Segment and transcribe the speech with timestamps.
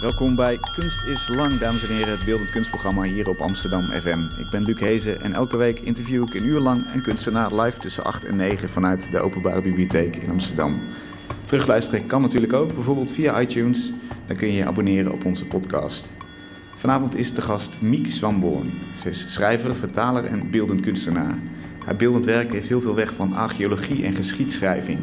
[0.00, 4.18] Welkom bij Kunst is Lang, dames en heren, het beeldend kunstprogramma hier op Amsterdam FM.
[4.38, 7.78] Ik ben Luc Hezen en elke week interview ik een uur lang een kunstenaar live
[7.78, 10.80] tussen 8 en 9 vanuit de Openbare Bibliotheek in Amsterdam.
[11.44, 13.92] Terugluisteren kan natuurlijk ook, bijvoorbeeld via iTunes.
[14.26, 16.06] Dan kun je je abonneren op onze podcast.
[16.76, 18.72] Vanavond is de gast Miek Zwamborn.
[19.02, 21.38] Ze is schrijver, vertaler en beeldend kunstenaar.
[21.84, 24.98] Haar beeldend werk heeft heel veel weg van archeologie en geschiedschrijving.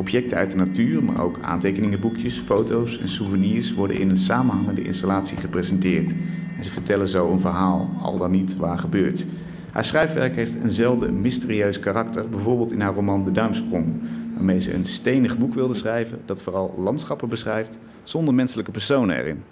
[0.00, 5.36] Objecten uit de natuur, maar ook aantekeningenboekjes, foto's en souvenirs worden in een samenhangende installatie
[5.36, 6.10] gepresenteerd.
[6.56, 9.26] En ze vertellen zo een verhaal, al dan niet waar gebeurt.
[9.72, 13.86] Haar schrijfwerk heeft een zelden mysterieus karakter, bijvoorbeeld in haar roman De Duimsprong,
[14.34, 19.42] waarmee ze een stenig boek wilde schrijven dat vooral landschappen beschrijft zonder menselijke personen erin.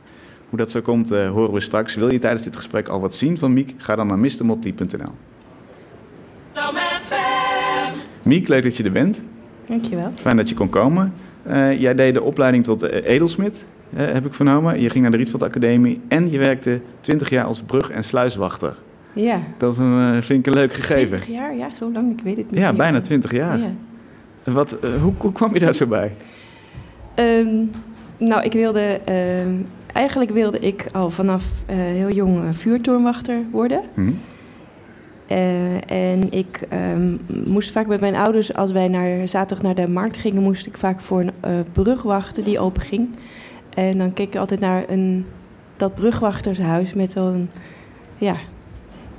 [0.49, 1.95] Hoe dat zo komt, uh, horen we straks.
[1.95, 3.75] Wil je tijdens dit gesprek al wat zien van Miek?
[3.77, 5.13] Ga dan naar mrmotley.nl.
[8.23, 9.19] Miek, leuk dat je er bent.
[9.69, 10.13] Dankjewel.
[10.15, 11.13] Fijn dat je kon komen.
[11.47, 14.81] Uh, jij deed de opleiding tot uh, edelsmid, uh, heb ik vernomen.
[14.81, 18.77] Je ging naar de Rietveld Academie en je werkte 20 jaar als brug- en sluiswachter.
[19.13, 19.41] Ja.
[19.57, 21.21] Dat is een, vind ik een leuk gegeven.
[21.21, 22.61] 20 jaar, ja, zo lang, ik weet het niet.
[22.61, 23.59] Ja, bijna 20 jaar.
[23.59, 23.73] Ja.
[24.53, 26.15] Wat, hoe, hoe, kwam je daar zo bij?
[27.15, 27.71] Um,
[28.17, 29.01] nou, ik wilde,
[29.93, 33.81] eigenlijk wilde ik al vanaf heel jong vuurtorenwachter worden.
[33.95, 34.11] Hm.
[35.31, 39.89] Uh, en ik um, moest vaak met mijn ouders, als wij naar, zaterdag naar de
[39.89, 43.09] markt gingen, moest ik vaak voor een uh, brug wachten die open ging.
[43.75, 45.27] En dan keek ik altijd naar een,
[45.77, 47.51] dat brugwachtershuis met zo'n,
[48.19, 48.37] ja,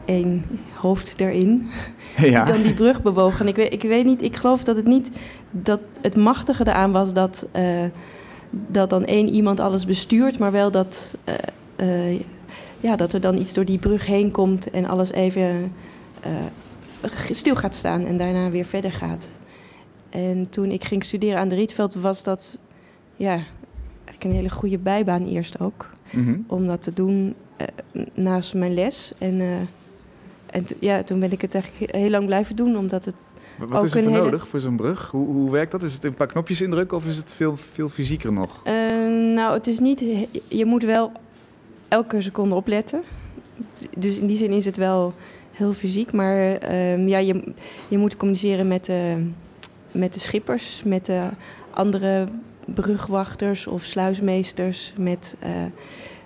[0.05, 0.43] één
[0.73, 1.67] hoofd erin.
[2.17, 2.43] Ja.
[2.43, 3.39] Die dan die brug bewoog.
[3.39, 5.11] En ik weet, ik weet niet, ik geloof dat het niet,
[5.51, 7.63] dat het machtige eraan was dat, uh,
[8.49, 11.15] dat dan één iemand alles bestuurt, maar wel dat,
[12.79, 15.71] ja, dat er dan iets door die brug heen komt en alles even
[17.31, 19.29] stil gaat staan en daarna weer verder gaat.
[20.09, 22.57] En toen ik ging studeren aan de Rietveld was dat
[23.15, 23.43] ja,
[24.05, 25.89] eigenlijk een hele goede bijbaan eerst ook.
[26.11, 26.43] Mm -hmm.
[26.47, 29.13] Om dat te doen uh, naast mijn les.
[29.17, 29.53] En, uh,
[30.45, 33.33] en ja, toen ben ik het eigenlijk heel lang blijven doen, omdat het.
[33.57, 34.23] Wat ook is er voor hele...
[34.23, 35.09] nodig voor zo'n brug?
[35.11, 35.83] Hoe, hoe werkt dat?
[35.83, 38.61] Is het een paar knopjes indrukken of is het veel, veel fysieker nog?
[38.67, 38.73] Uh,
[39.35, 40.03] nou, het is niet.
[40.47, 41.11] Je moet wel
[41.87, 43.01] elke seconde opletten.
[43.97, 45.13] Dus in die zin is het wel
[45.59, 46.11] heel fysiek.
[46.11, 47.53] Maar uh, ja, je,
[47.87, 49.25] je moet communiceren met de,
[49.91, 51.27] met de schippers, met de
[51.69, 52.27] andere
[52.65, 55.49] brugwachters of sluismeesters, met uh,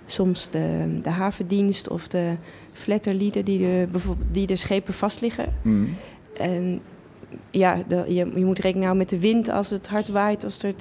[0.06, 2.36] soms de, de havendienst of de
[2.72, 3.88] flatterlieden die de,
[4.32, 5.52] die de schepen vastliggen.
[5.62, 5.88] Mm.
[6.36, 6.80] En
[7.50, 10.62] ja, de, je, je moet rekening houden met de wind als het hard waait, als
[10.62, 10.74] er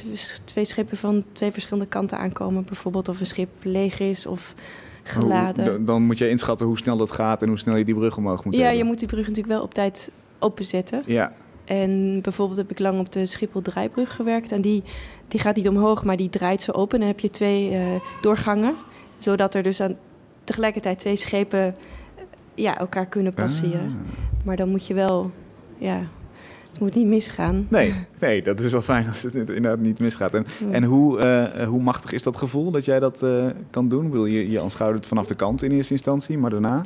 [0.44, 4.54] twee schepen van twee verschillende kanten aankomen, bijvoorbeeld of een schip leeg is of
[5.04, 5.66] geladen.
[5.66, 8.18] Dan, dan moet je inschatten hoe snel dat gaat en hoe snel je die brug
[8.18, 8.78] omhoog moet Ja, hebben.
[8.78, 11.04] je moet die brug natuurlijk wel op tijd openzetten.
[11.06, 11.34] Ja.
[11.66, 14.52] En bijvoorbeeld heb ik lang op de Schiphol-draaibrug gewerkt.
[14.52, 14.84] En die,
[15.28, 17.00] die gaat niet omhoog, maar die draait zo open.
[17.00, 17.86] Dan heb je twee uh,
[18.22, 18.76] doorgangen.
[19.18, 19.96] Zodat er dus aan,
[20.44, 22.24] tegelijkertijd twee schepen uh,
[22.56, 24.06] ja, elkaar kunnen passeren.
[24.08, 24.46] Ah.
[24.46, 25.32] Maar dan moet je wel...
[25.78, 26.08] Ja,
[26.74, 27.68] het moet niet misgaan.
[27.70, 30.34] Nee, nee, dat is wel fijn als het inderdaad niet misgaat.
[30.34, 30.72] En, ja.
[30.72, 31.24] en hoe,
[31.58, 34.06] uh, hoe machtig is dat gevoel dat jij dat uh, kan doen?
[34.06, 36.86] Ik bedoel, je, je aanschouwt het vanaf de kant in eerste instantie, maar daarna?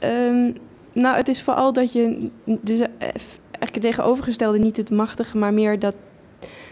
[0.00, 0.52] Um,
[0.92, 2.28] nou, het is vooral dat je...
[2.44, 5.94] Dus eigenlijk het tegenovergestelde, niet het machtige, maar meer dat,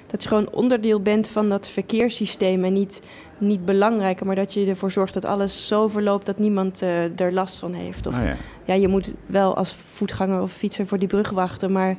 [0.07, 2.65] dat je gewoon onderdeel bent van dat verkeerssysteem.
[2.65, 3.03] En niet,
[3.39, 7.33] niet belangrijker, maar dat je ervoor zorgt dat alles zo verloopt dat niemand uh, er
[7.33, 8.07] last van heeft.
[8.07, 8.35] Of, ah, ja.
[8.65, 11.97] ja, je moet wel als voetganger of fietser voor die brug wachten, maar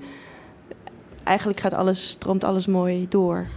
[1.24, 3.48] eigenlijk gaat alles, stroomt alles mooi door.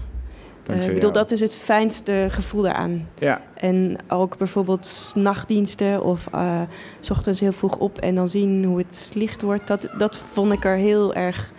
[0.71, 3.09] Uh, ik bedoel, dat is het fijnste gevoel daaraan.
[3.19, 3.41] Ja.
[3.55, 6.61] En ook bijvoorbeeld nachtdiensten of uh,
[7.01, 9.67] s ochtends heel vroeg op en dan zien hoe het licht wordt.
[9.67, 11.53] Dat, dat vond ik er heel erg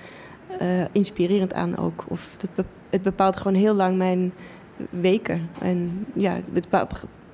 [0.62, 2.06] uh, inspirerend aan ook.
[2.08, 2.38] Of
[2.90, 4.34] het bepaalt gewoon heel lang mijn
[4.90, 5.50] weken.
[5.62, 6.38] En ja,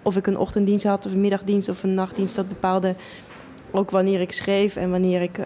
[0.02, 2.96] of ik een ochtenddienst had of een middagdienst of een nachtdienst, dat bepaalde
[3.72, 5.38] ook wanneer ik schreef en wanneer ik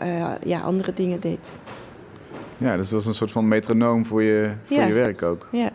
[0.44, 1.60] ja, andere dingen deed.
[2.58, 4.86] Ja, dus dat was een soort van metronoom voor je, voor ja.
[4.86, 5.48] je werk ook.
[5.52, 5.70] Ja.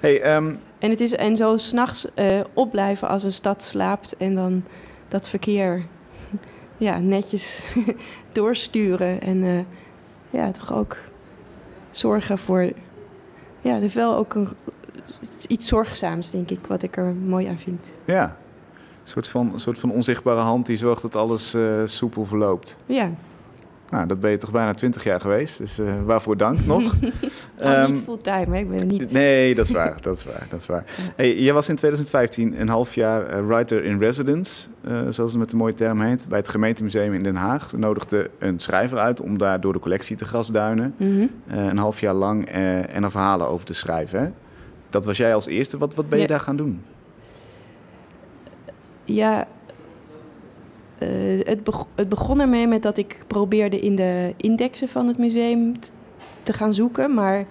[0.00, 0.58] Hey, um...
[0.78, 4.64] En, het is, en zo s'nachts uh, opblijven als een stad slaapt en dan
[5.08, 5.82] dat verkeer
[6.76, 7.74] ja, netjes
[8.32, 9.20] doorsturen.
[9.20, 9.60] En uh,
[10.30, 10.96] ja, toch ook
[11.90, 12.72] zorgen voor.
[13.60, 14.48] Ja, er is wel ook een,
[15.48, 17.90] iets zorgzaams, denk ik, wat ik er mooi aan vind.
[18.04, 18.24] Ja,
[19.02, 22.76] een soort van, een soort van onzichtbare hand die zorgt dat alles uh, soepel verloopt.
[22.86, 23.10] Ja.
[23.90, 26.94] Nou, dat ben je toch bijna twintig jaar geweest, dus uh, waarvoor dank nog.
[27.58, 28.58] nou, um, niet fulltime?
[28.58, 29.12] Ik ben niet...
[29.12, 30.84] Nee, dat is waar, dat is waar, dat is waar.
[31.16, 35.40] Hey, je was in 2015 een half jaar uh, writer in residence, uh, zoals het
[35.40, 37.68] met de mooie term heet, bij het gemeentemuseum in Den Haag.
[37.68, 40.94] Ze nodigde een schrijver uit om daar door de collectie te grasduinen.
[40.96, 41.58] Mm -hmm.
[41.58, 44.20] een half jaar lang en er verhalen over te schrijven.
[44.20, 44.30] Hè?
[44.90, 45.78] Dat was jij als eerste.
[45.78, 46.30] Wat, wat ben je Ja.
[46.30, 46.82] daar gaan doen?
[49.04, 49.46] Ja,
[51.00, 51.08] eh,
[51.46, 51.60] het,
[51.94, 55.72] het begon ermee met dat ik probeerde in de indexen van het museum
[56.42, 57.14] te gaan zoeken.
[57.14, 57.44] Maar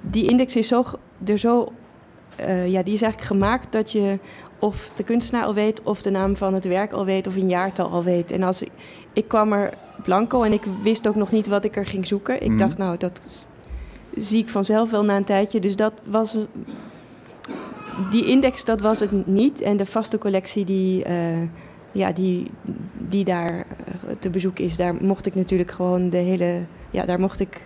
[0.00, 0.84] die index is zo,
[1.24, 1.72] er zo,
[2.40, 4.18] uh, ja, die is eigenlijk gemaakt dat je
[4.58, 7.48] of de kunstenaar al weet, of de naam van het werk al weet, of een
[7.48, 8.30] jaartal al weet.
[8.30, 8.70] En als ik,
[9.12, 12.42] ik kwam er blanco en ik wist ook nog niet wat ik er ging zoeken.
[12.42, 12.58] Ik mm.
[12.58, 13.46] dacht, nou, dat
[14.16, 15.60] zie ik vanzelf wel na een tijdje.
[15.60, 16.36] Dus dat was.
[18.10, 19.60] Die index, dat was het niet.
[19.60, 21.08] En de vaste collectie die.
[21.08, 21.42] Uh,
[21.94, 22.50] ja, die,
[23.08, 23.66] die daar
[24.18, 26.60] te bezoeken is, daar mocht ik natuurlijk gewoon de hele.
[26.90, 27.60] Ja, daar mocht ik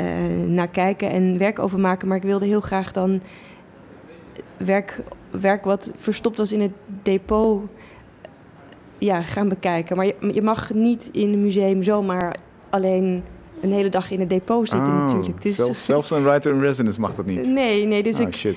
[0.00, 2.08] uh, naar kijken en werk over maken.
[2.08, 3.20] Maar ik wilde heel graag dan
[4.56, 6.72] werk, werk wat verstopt was in het
[7.02, 7.62] depot
[8.98, 9.96] ja, gaan bekijken.
[9.96, 12.36] Maar je, je mag niet in een museum zomaar
[12.70, 13.22] alleen
[13.60, 15.42] een hele dag in het depot zitten oh, natuurlijk.
[15.42, 17.46] Dus, zelf, zelfs een writer in residence mag dat niet?
[17.46, 18.02] Nee, nee.
[18.02, 18.56] Dus oh, ik, shit.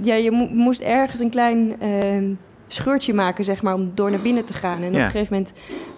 [0.00, 2.36] ja, je moest ergens een klein uh,
[2.66, 4.82] scheurtje maken, zeg maar, om door naar binnen te gaan.
[4.82, 5.52] En op een gegeven moment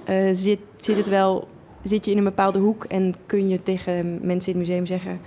[0.08, 1.48] uh, zit, zit het wel...
[1.82, 5.20] Zit je in een bepaalde hoek en kun je tegen mensen in het museum zeggen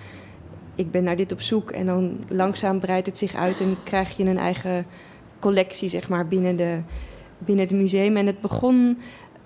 [0.79, 1.71] ik ben naar dit op zoek.
[1.71, 4.85] En dan langzaam breidt het zich uit en krijg je een eigen
[5.39, 6.81] collectie, zeg maar, binnen de,
[7.37, 8.17] binnen het museum.
[8.17, 8.97] En het begon,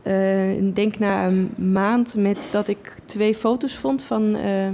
[0.04, 4.70] uh, denk na een maand, met dat ik twee foto's vond van, uh,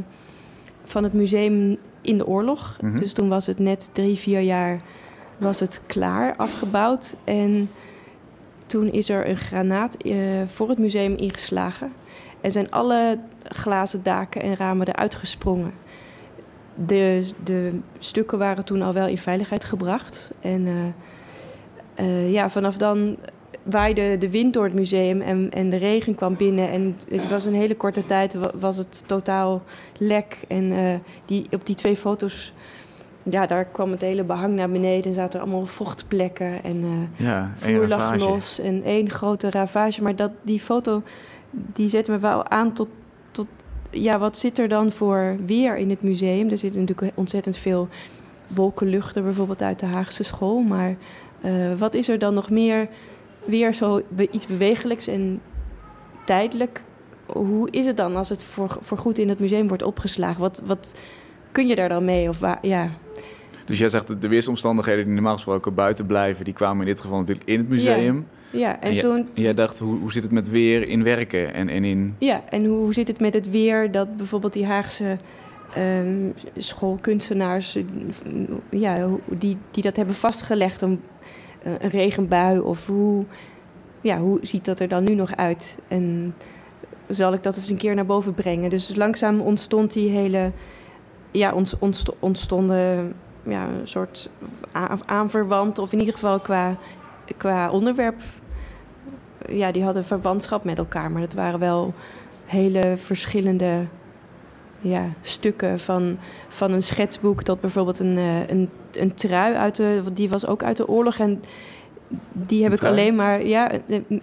[0.84, 2.78] van het museum in de oorlog.
[2.82, 3.00] Mm -hmm.
[3.00, 4.82] Dus toen was het net drie, vier jaar
[5.40, 7.16] was het klaar, afgebouwd.
[7.24, 7.70] En
[8.66, 11.94] toen is er een granaat uh, voor het museum ingeslagen.
[12.42, 15.74] En zijn alle glazen daken en ramen eruit gesprongen
[16.86, 20.32] de, de stukken waren toen al wel in veiligheid gebracht.
[20.40, 20.74] En uh,
[22.06, 23.18] uh, ja, vanaf dan
[23.64, 26.70] waaide de wind door het museum en, en de regen kwam binnen.
[26.70, 29.64] En het was een hele korte tijd was het totaal
[29.98, 30.38] lek.
[30.48, 32.54] En die, op die twee foto's,
[33.24, 35.04] ja, daar kwam het hele behang naar beneden.
[35.04, 38.60] En zaten er allemaal vochtplekken en uh, ja, vloer lag los.
[38.60, 40.04] En één grote ravage.
[40.04, 41.04] Maar dat, die foto,
[41.52, 42.88] die zette me wel aan tot
[43.92, 46.50] ja, wat zit er dan voor weer in het museum?
[46.50, 47.88] Er zitten natuurlijk ontzettend veel
[48.48, 50.62] wolkenluchten, bijvoorbeeld uit de Haagse school.
[50.62, 50.96] Maar
[51.42, 52.88] uh, wat is er dan nog meer
[53.46, 54.02] weer zo
[54.32, 55.42] iets bewegelijks en
[56.26, 56.84] tijdelijk?
[57.26, 60.42] Hoe is het dan als het voor, voor goed in het museum wordt opgeslagen?
[60.42, 61.00] Wat, wat
[61.52, 62.30] kun je daar dan mee?
[62.30, 62.90] Of waar, ja.
[63.70, 67.20] Dus jij zegt de weersomstandigheden die normaal gesproken buiten blijven, die kwamen in dit geval
[67.20, 68.16] natuurlijk in het museum.
[68.16, 68.38] Ja.
[68.52, 69.30] Ja, en, en toen...
[69.34, 72.16] Jij dacht, hoe, hoe zit het met weer in werken en, en in...
[72.20, 75.18] Ja, en hoe zit het met het weer dat bijvoorbeeld die Haagse
[75.78, 77.78] um, schoolkunstenaars...
[78.70, 81.02] Ja, die, die dat hebben vastgelegd, een,
[81.64, 83.26] een regenbui of hoe...
[84.02, 85.80] Ja, hoe ziet dat er dan nu nog uit?
[85.88, 86.36] En
[87.08, 88.70] zal ik dat eens een keer naar boven brengen?
[88.70, 90.52] Dus langzaam ontstond die hele...
[91.32, 91.54] Ja,
[92.20, 93.14] ontstonden
[93.44, 94.30] ja, een soort
[95.06, 96.76] aanverwant, of in ieder geval qua,
[97.38, 98.22] qua onderwerp
[99.48, 101.12] ja, die hadden verwantschap met elkaar.
[101.12, 101.94] Maar dat waren wel
[102.46, 103.86] hele verschillende
[104.82, 105.80] ja, stukken.
[105.80, 110.04] Van, van een schetsboek tot bijvoorbeeld een, uh, een, een trui uit de...
[110.14, 111.18] Die was ook uit de oorlog.
[111.18, 111.42] En
[112.32, 113.46] die heb ik alleen maar...
[113.46, 113.72] Ja,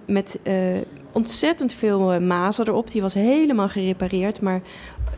[0.06, 0.54] met uh,
[1.12, 2.90] ontzettend veel uh, mazen erop.
[2.90, 4.40] Die was helemaal gerepareerd.
[4.40, 4.60] Maar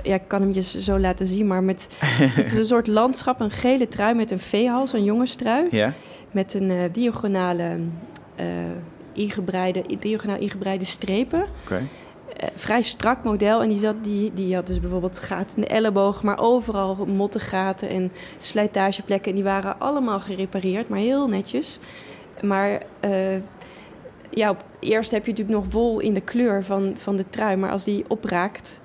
[0.09, 1.47] ja, ik kan hem je zo laten zien.
[1.47, 1.89] Maar met,
[2.41, 3.41] het is een soort landschap.
[3.41, 5.67] Een gele trui met een veehals, een jongenstrui.
[5.71, 5.93] Ja.
[6.31, 7.79] Met een diagonale
[9.13, 11.47] ingebreide, diagonaal ingebreide strepen.
[11.65, 11.79] Okay.
[11.81, 13.63] Uh, vrij strak model.
[13.63, 17.89] En die, zat, die, die had dus bijvoorbeeld gaten in de elleboog, maar overal mottengaten
[17.89, 19.31] en slijtageplekken.
[19.31, 21.79] En die waren allemaal gerepareerd, maar heel netjes.
[22.43, 22.83] Maar
[24.31, 27.57] ja, op, eerst heb je natuurlijk nog wol in de kleur van, van de trui.
[27.57, 28.81] Maar als die opraakt,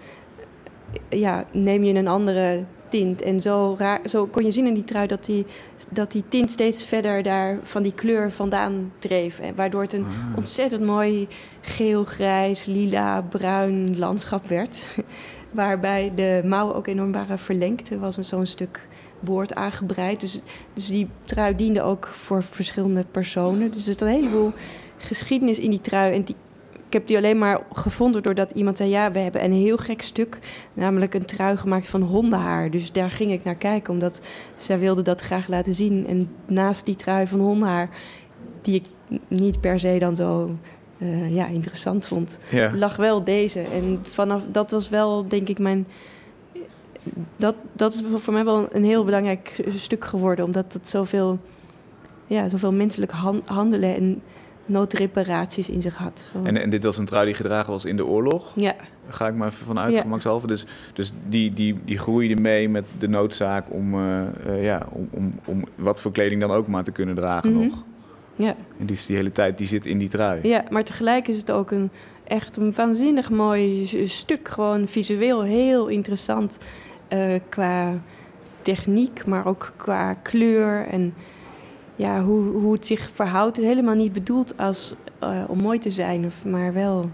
[1.10, 2.64] ja, neem je een andere
[3.00, 3.22] tint.
[3.22, 5.46] En zo, raar, zo kon je zien in die trui dat die,
[5.90, 9.42] dat die tint steeds verder daar van die kleur vandaan dreef.
[9.56, 10.38] Waardoor het een ah.
[10.38, 11.28] ontzettend mooi
[11.62, 14.88] geel, grijs, lila, bruin landschap werd.
[15.52, 17.90] Waarbij de mouwen ook enorm waren verlengd.
[17.90, 18.88] Er was zo'n stuk
[19.20, 20.20] boord aangebreid.
[20.20, 20.42] Dus,
[20.74, 23.72] dus die trui diende ook voor verschillende personen.
[23.72, 24.52] Dus er is een heleboel
[24.98, 26.14] geschiedenis in die trui.
[26.14, 26.36] En die
[26.94, 30.02] ik heb die alleen maar gevonden doordat iemand zei: Ja, we hebben een heel gek
[30.02, 30.40] stuk.
[30.74, 32.72] Namelijk een trui gemaakt van hondenhaar.
[32.72, 34.22] Dus daar ging ik naar kijken, omdat
[34.56, 36.08] zij wilde dat graag laten zien.
[36.08, 37.90] En naast die trui van hondenhaar,
[38.62, 38.84] die ik
[39.28, 40.56] niet per se dan zo
[40.98, 42.76] uh, ja, interessant vond, ja.
[42.76, 43.62] lag wel deze.
[43.62, 45.88] En vanaf dat was wel, denk ik, mijn.
[47.38, 51.40] Dat, dat is voor mij wel een heel belangrijk stuk geworden, omdat het zoveel,
[52.28, 53.12] ja, zoveel menselijk
[53.46, 54.22] handelen en
[54.66, 56.32] noodreparaties in zich had.
[56.44, 58.52] En, en dit was een trui die gedragen was in de oorlog?
[58.56, 58.76] Ja.
[59.10, 60.02] ga ik maar even vanuit, ja.
[60.02, 60.48] gemakshalve.
[60.48, 65.08] Dus, dus die, die, die groeide mee met de noodzaak om, uh, uh, ja, om,
[65.12, 67.68] om, om wat voor kleding dan ook maar te kunnen dragen mm -hmm.
[67.68, 67.84] nog.
[68.36, 68.56] Ja.
[68.80, 70.48] En die is die hele tijd, die zit in die trui.
[70.48, 71.90] Ja, maar tegelijk is het ook een,
[72.24, 74.48] echt een waanzinnig mooi stuk.
[74.48, 76.58] Gewoon visueel heel interessant
[77.10, 77.94] uh, qua
[78.62, 81.14] techniek, maar ook qua kleur en
[81.96, 83.58] ja, hoe, hoe het zich verhoudt.
[83.58, 87.10] Helemaal niet bedoeld als uh, om mooi te zijn, maar wel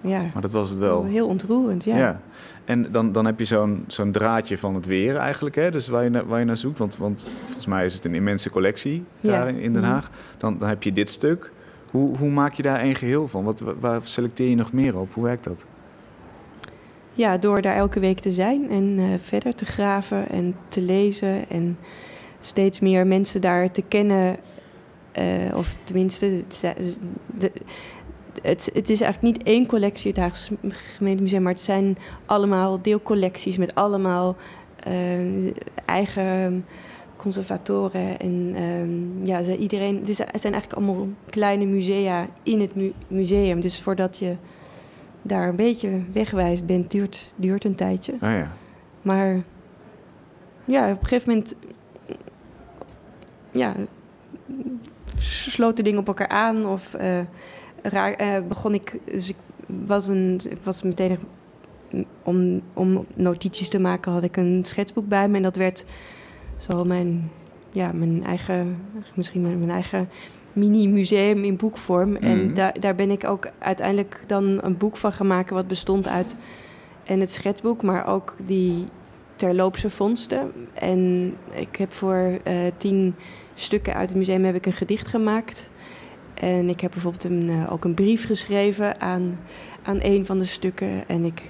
[0.00, 0.20] ja.
[0.32, 1.04] Maar dat was het wel.
[1.04, 1.96] Heel ontroerend, ja.
[1.96, 2.20] ja.
[2.64, 5.70] En dan, dan heb je zo'n zo'n draadje van het weer eigenlijk, hè?
[5.70, 6.78] Dus waar je, waar je naar zoekt.
[6.78, 9.90] Want, want volgens mij is het een immense collectie daar in, Den mhm.
[9.90, 10.10] Haag.
[10.38, 11.52] Dan, dan heb je dit stuk.
[11.90, 13.44] Hoe, hoe maak je daar een geheel van?
[13.44, 15.14] Wat, waar selecteer je nog meer op?
[15.14, 15.66] Hoe werkt dat?
[17.12, 21.48] Ja, door daar elke week te zijn en uh, verder te graven en te lezen.
[21.48, 21.78] En
[22.40, 24.36] steeds meer mensen daar te kennen.
[25.18, 26.44] Uh, of tenminste,
[27.38, 27.52] de,
[28.42, 30.56] het, het is eigenlijk niet één collectie, het Haagse
[30.96, 34.36] gemeentemuseum, maar het zijn allemaal deelcollecties met allemaal
[34.88, 35.52] uh,
[35.84, 36.64] eigen
[37.16, 38.18] conservatoren.
[38.18, 42.92] En uh, ja, iedereen, het, is, het, zijn eigenlijk allemaal kleine musea in het mu
[43.08, 43.60] museum.
[43.60, 44.36] Dus voordat je
[45.22, 48.12] daar een beetje wegwijs bent, duurt, duurt een tijdje.
[48.12, 48.52] Ah, ja.
[49.02, 49.42] Maar
[50.64, 51.54] ja, op een gegeven moment
[53.50, 53.74] ja,
[55.18, 56.94] sloten dingen op elkaar aan of...
[56.94, 57.18] Uh,
[57.82, 58.98] raar, uh, begon ik.
[59.04, 59.36] Dus ik
[59.86, 61.18] was, een, ik was meteen.
[62.22, 65.36] Om, om notities te maken had ik een schetsboek bij me.
[65.36, 65.84] En dat werd
[66.56, 67.30] zo mijn,
[67.70, 68.76] ja, mijn eigen.
[69.14, 70.08] Misschien mijn, mijn eigen
[70.52, 72.16] mini-museum in boekvorm.
[72.16, 72.54] En mhm.
[72.54, 75.50] daar, daar ben ik ook uiteindelijk dan een boek van gemaakt.
[75.50, 76.36] Wat bestond uit.
[77.04, 78.86] En het schetsboek, maar ook die
[79.40, 80.52] terloopse vondsten.
[80.72, 83.14] En ik heb voor uh, tien
[83.54, 85.70] stukken uit het museum heb ik een gedicht gemaakt.
[86.34, 89.38] En ik heb bijvoorbeeld een, uh, ook een brief geschreven aan,
[89.82, 91.08] aan een van de stukken.
[91.08, 91.42] En ik,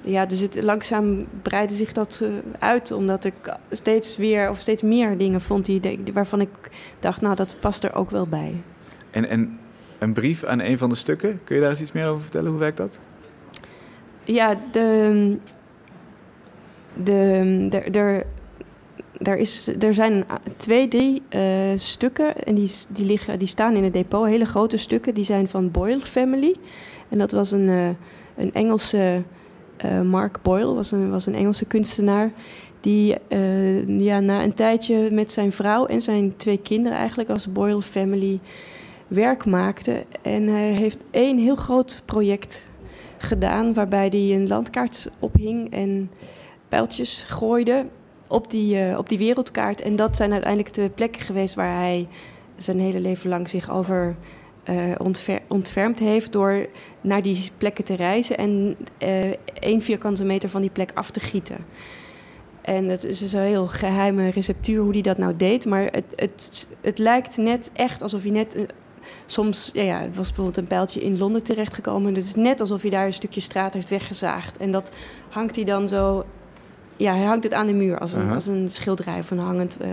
[0.00, 4.82] ja, dus het, langzaam breidde zich dat uh, uit, omdat ik steeds weer of steeds
[4.82, 6.48] meer dingen vond die, waarvan ik
[7.00, 8.54] dacht, nou, dat past er ook wel bij.
[9.10, 9.58] En, en
[9.98, 12.50] een brief aan een van de stukken, kun je daar eens iets meer over vertellen?
[12.50, 12.98] Hoe werkt dat?
[14.24, 15.36] Ja, de.
[17.04, 18.24] De,
[19.22, 20.24] er, is, er zijn
[20.56, 21.40] twee, drie uh,
[21.74, 24.26] stukken en die, die, liggen, die staan in het depot.
[24.26, 26.54] Hele grote stukken, die zijn van Boyle Family.
[27.08, 27.88] En dat was een, uh,
[28.36, 29.22] een Engelse,
[29.84, 32.30] uh, Mark Boyle, was een, was een Engelse kunstenaar.
[32.80, 33.16] Die
[33.86, 38.40] ja, na een tijdje met zijn vrouw en zijn twee kinderen eigenlijk als Boyle Family
[39.08, 40.04] werk maakte.
[40.22, 42.70] En hij heeft één heel groot project
[43.18, 46.10] gedaan waarbij hij een landkaart ophing en
[46.68, 47.86] pijltjes gooide
[48.28, 49.80] op die, uh, op die wereldkaart.
[49.80, 52.08] En dat zijn uiteindelijk de plekken geweest waar hij
[52.56, 54.16] zijn hele leven lang zich over
[54.70, 56.66] uh, ontfer ontfermd heeft door
[57.00, 59.08] naar die plekken te reizen en uh,
[59.60, 61.56] één vierkante meter van die plek af te gieten.
[62.60, 65.66] En het is dus een heel geheime receptuur hoe hij dat nou deed.
[65.66, 68.66] Maar het, het, het lijkt net echt alsof hij net.
[69.26, 72.14] soms, ja, ja, was bijvoorbeeld een pijltje in Londen terechtgekomen.
[72.14, 74.56] Het is net alsof hij daar een stukje straat heeft weggezaagd.
[74.56, 74.92] En dat
[75.28, 76.24] hangt hij dan zo
[76.98, 79.76] ja, hij hangt het aan de muur als een, als een schilderij of een hangend
[79.82, 79.88] uh,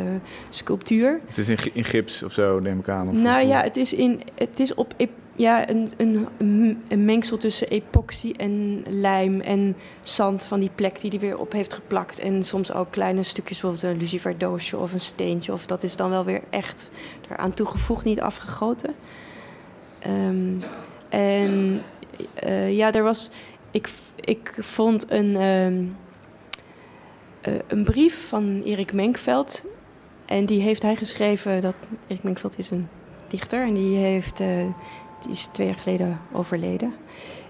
[0.50, 1.19] sculptuur.
[1.25, 3.09] Het is in, in, gips of zo, neem ik aan?
[3.09, 4.93] Of nou ja, het is, in, het is op
[5.35, 6.27] ja, een, een,
[6.88, 11.51] een mengsel tussen epoxy en lijm en zand van die plek die hij weer op
[11.51, 12.19] heeft geplakt.
[12.19, 15.53] En soms ook kleine stukjes, bijvoorbeeld een luciferdoosje of een steentje.
[15.53, 16.91] Of dat is dan wel weer echt
[17.29, 18.95] eraan toegevoegd, niet afgegoten.
[20.27, 20.59] Um,
[21.09, 21.81] en
[22.43, 23.29] uh, ja, er was...
[23.71, 25.35] Ik, ik vond een...
[25.41, 26.04] Um, uh,
[27.67, 29.65] een brief van Erik Menkveld.
[30.25, 31.61] En die heeft hij geschreven.
[31.61, 31.75] Dat,
[32.07, 32.87] Erik Menkveld is een
[33.27, 34.47] dichter en die, heeft, uh,
[35.21, 36.93] die is twee jaar geleden overleden.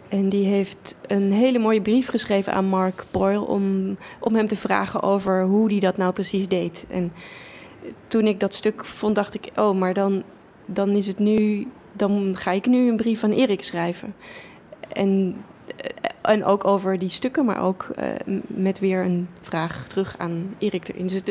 [0.07, 4.55] En die heeft een hele mooie brief geschreven aan Mark Boyle om, om hem te
[4.55, 6.85] vragen over hoe hij dat nou precies deed.
[6.89, 7.13] En
[8.07, 10.23] toen ik dat stuk vond, dacht ik: oh, maar dan,
[10.65, 11.67] dan is het nu.
[11.91, 14.15] Dan ga ik nu een brief aan Erik schrijven.
[14.89, 15.35] En
[15.77, 20.55] eh, en ook over die stukken, maar ook uh, met weer een vraag terug aan
[20.57, 21.07] Erik erin.
[21.07, 21.21] Dus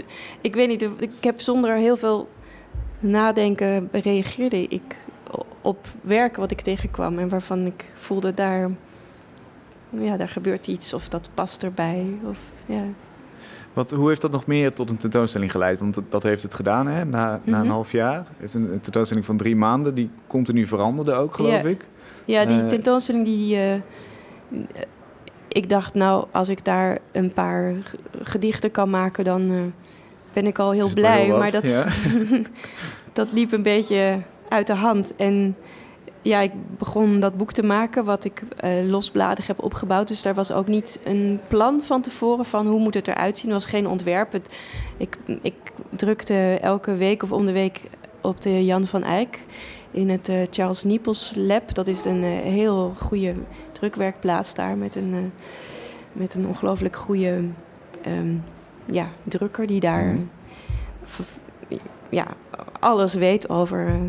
[0.40, 2.28] ik weet niet, ik heb zonder heel veel
[2.98, 4.96] nadenken reageerde ik
[5.64, 8.70] op werk wat ik tegenkwam en waarvan ik voelde daar,
[9.90, 12.06] ja, daar gebeurt iets of dat past erbij.
[12.28, 12.82] Of, ja.
[13.72, 15.80] Wat, hoe heeft dat nog meer tot een tentoonstelling geleid?
[15.80, 17.04] Want dat, dat heeft het gedaan hè?
[17.04, 17.72] Na, na een mhm.
[17.72, 18.26] half jaar.
[18.36, 21.84] Het is een, tentoonstelling van drie maanden die continu veranderde ook, geloof ik.
[22.24, 23.74] Ja, die uh, tentoonstelling die, uh,
[25.48, 27.74] ik dacht, nou, als ik daar een paar
[28.22, 29.60] gedichten kan maken, dan uh,
[30.32, 31.28] ben ik al heel blij.
[31.28, 31.86] maar dat, ja.
[33.12, 35.16] dat liep een beetje uit de hand.
[35.16, 35.56] En
[36.22, 40.08] ja, ik begon dat boek te maken, wat ik uh, losbladig heb opgebouwd.
[40.08, 43.48] Dus daar was ook niet een plan van tevoren van hoe moet het eruit zien.
[43.48, 44.32] Er was geen ontwerp.
[44.32, 44.54] Het,
[44.96, 45.54] ik, ik
[45.96, 47.80] drukte elke week of om de week
[48.20, 49.46] op de Jan van Eyck
[49.90, 51.74] in het uh, Charles Niepels Lab.
[51.74, 53.34] Dat is een uh, heel goede
[53.84, 55.18] drukwerkplaats daar met een, uh,
[56.12, 57.42] met een ongelooflijk goede
[58.06, 58.44] um,
[58.84, 60.28] ja, drukker die daar mm.
[62.08, 62.26] ja,
[62.80, 64.00] alles weet over,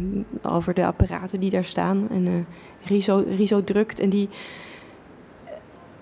[0.41, 2.07] over de apparaten die daar staan.
[2.09, 2.47] En
[2.83, 4.29] Riso, Riso drukt en die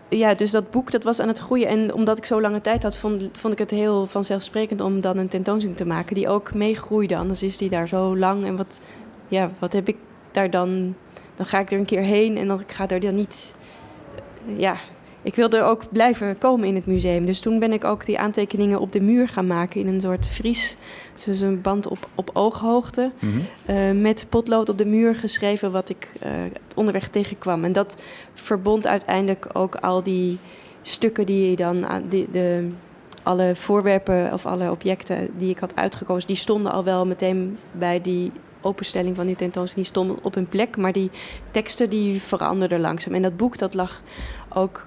[0.10, 1.68] ja, dus dat boek dat was aan het groeien.
[1.68, 5.18] En omdat ik zo lange tijd had, vond, vond ik het heel vanzelfsprekend om dan
[5.18, 7.18] een tentoonstelling te maken die ook meegroeide.
[7.18, 8.46] Anders is die daar zo lang.
[8.46, 8.82] En wat,
[9.28, 9.98] ja, wat heb ik
[10.32, 10.96] daar dan?
[11.36, 13.54] Dan ga ik er een keer heen en dan ik ga er dan niet.
[14.58, 14.78] Ja,
[15.22, 17.26] ik wilde ook blijven komen in het museum.
[17.26, 20.28] Dus toen ben ik ook die aantekeningen op de muur gaan maken in een soort
[20.28, 20.78] vries.
[21.26, 23.12] Dus een band op, op ooghoogte.
[23.20, 23.42] Mm
[24.02, 26.30] met potlood op de muur geschreven wat ik uh,
[26.76, 27.64] onderweg tegenkwam.
[27.64, 30.38] En dat verbond uiteindelijk ook al die
[30.82, 32.70] stukken die je dan aan die, de,
[33.24, 38.02] alle voorwerpen of alle objecten die ik had uitgekozen, die stonden al wel meteen bij
[38.02, 38.32] die
[38.64, 40.78] openstelling van die tentoonstelling, die stonden op hun plek.
[40.78, 41.12] Maar die
[41.52, 43.14] teksten die veranderden langzaam.
[43.14, 44.02] En dat boek dat lag
[44.50, 44.86] ook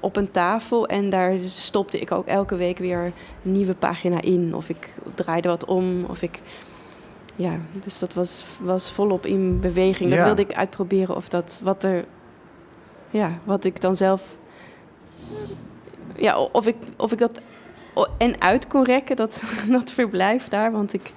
[0.00, 3.12] op een tafel en daar stopte ik ook elke week weer
[3.44, 4.54] een nieuwe pagina in.
[4.54, 6.40] Of ik draaide wat om, of ik...
[7.36, 10.10] Ja, dus dat was, was volop in beweging.
[10.10, 12.04] Dat wilde ik uitproberen of dat wat er...
[13.10, 14.36] Ja, wat ik dan zelf...
[16.16, 17.40] Ja, of ik, of ik dat
[18.18, 20.72] en uit kon rekken, dat, dat verblijf daar.
[20.72, 21.12] Want ik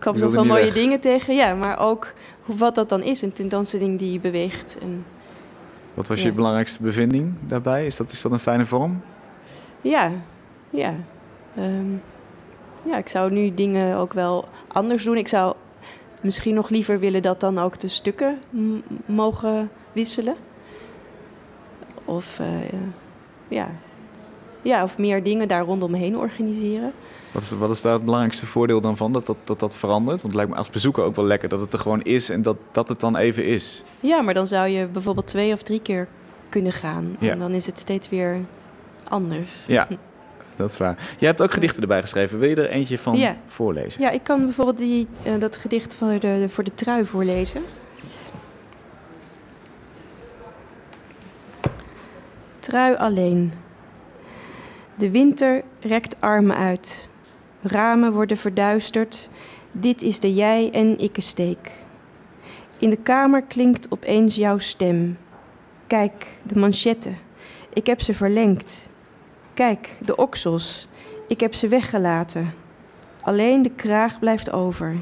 [0.00, 0.74] kwam zoveel mooie weg.
[0.74, 1.34] dingen tegen.
[1.34, 2.12] Ja, maar ook
[2.44, 4.76] wat dat dan is, een tentoonstelling die beweegt.
[4.82, 5.04] En,
[5.94, 7.86] wat was je belangrijkste bevinding daarbij?
[7.86, 9.02] Is dat, is dat een fijne vorm?
[9.80, 10.10] Ja,
[10.70, 10.94] ja.
[11.58, 12.02] Um,
[12.84, 15.16] ja, ik zou nu dingen ook wel anders doen.
[15.16, 15.54] Ik zou
[16.20, 18.38] misschien nog liever willen dat dan ook de stukken
[19.06, 20.34] mogen wisselen.
[22.04, 22.46] Of, uh,
[23.48, 23.68] ja.
[24.62, 26.92] ja, of meer dingen daar rondomheen organiseren.
[27.32, 30.22] Wat is, wat is daar het belangrijkste voordeel dan van, dat dat, dat dat verandert?
[30.22, 32.42] Want het lijkt me als bezoeker ook wel lekker dat het er gewoon is en
[32.42, 33.82] dat, dat het dan even is.
[34.00, 36.08] Ja, maar dan zou je bijvoorbeeld twee of drie keer
[36.48, 37.16] kunnen gaan.
[37.18, 37.30] Ja.
[37.30, 38.40] En dan is het steeds weer
[39.08, 39.50] anders.
[39.66, 39.88] Ja,
[40.56, 40.96] dat is waar.
[41.18, 42.38] Jij hebt ook gedichten erbij geschreven.
[42.38, 43.36] Wil je er eentje van ja.
[43.46, 44.02] voorlezen?
[44.02, 47.62] Ja, ik kan bijvoorbeeld die, uh, dat gedicht voor de, voor de trui voorlezen.
[52.58, 53.52] Trui alleen.
[54.94, 57.08] De winter rekt armen uit.
[57.62, 59.28] Ramen worden verduisterd.
[59.72, 61.72] Dit is de jij en ikke steek.
[62.78, 65.18] In de kamer klinkt opeens jouw stem.
[65.86, 67.18] Kijk, de manchetten.
[67.72, 68.88] Ik heb ze verlengd.
[69.54, 70.88] Kijk, de oksels.
[71.28, 72.54] Ik heb ze weggelaten.
[73.20, 74.96] Alleen de kraag blijft over.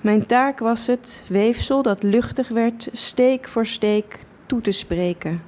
[0.00, 5.42] Mijn taak was het weefsel dat luchtig werd, steek voor steek toe te spreken.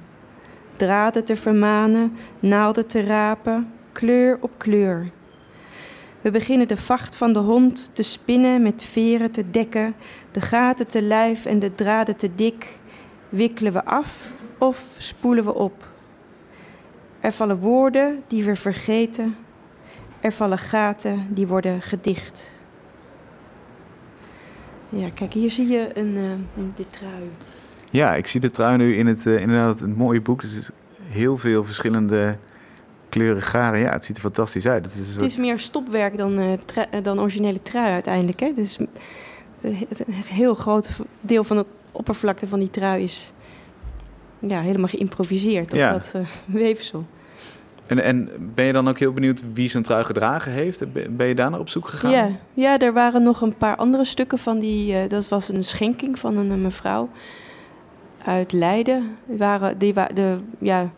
[0.75, 5.11] Draden te vermanen, naalden te rapen, kleur op kleur.
[6.27, 9.95] We beginnen de vacht van de hond te spinnen, met veren te dekken,
[10.31, 12.79] de gaten te lijf en de draden te dik.
[13.29, 15.87] Wikkelen we af of spoelen we op?
[17.19, 19.35] Er vallen woorden die we vergeten,
[20.19, 22.51] er vallen gaten die worden gedicht.
[24.89, 26.31] Ja, kijk, hier zie je een, uh,
[26.75, 27.31] dit trui.
[27.91, 30.41] Ja, ik zie de trui nu in het, uh, inderdaad een mooie boek.
[30.41, 30.69] Dus is
[31.01, 32.37] heel veel verschillende
[33.09, 33.79] kleuren garen.
[33.79, 34.85] Ja, het ziet er fantastisch uit.
[34.85, 36.51] Het is, het is meer stopwerk dan, uh,
[37.01, 38.39] dan originele trui uiteindelijk.
[38.39, 38.51] Hè?
[38.53, 38.77] Dus
[39.61, 39.87] een
[40.25, 40.89] heel groot
[41.21, 43.31] deel van het oppervlakte van die trui is
[44.39, 47.05] ja, helemaal geïmproviseerd op dat uh, weefsel.
[47.85, 50.93] En, en ben je dan ook heel benieuwd wie zo'n trui gedragen heeft?
[51.17, 52.11] Ben je daar naar op zoek gegaan?
[52.11, 54.93] Ja, ja er waren nog een paar andere stukken van die...
[54.93, 57.09] Uh, dat was een schenking van een mevrouw
[58.25, 59.17] uit Leiden.
[59.25, 60.91] Die waren, die, de, ja,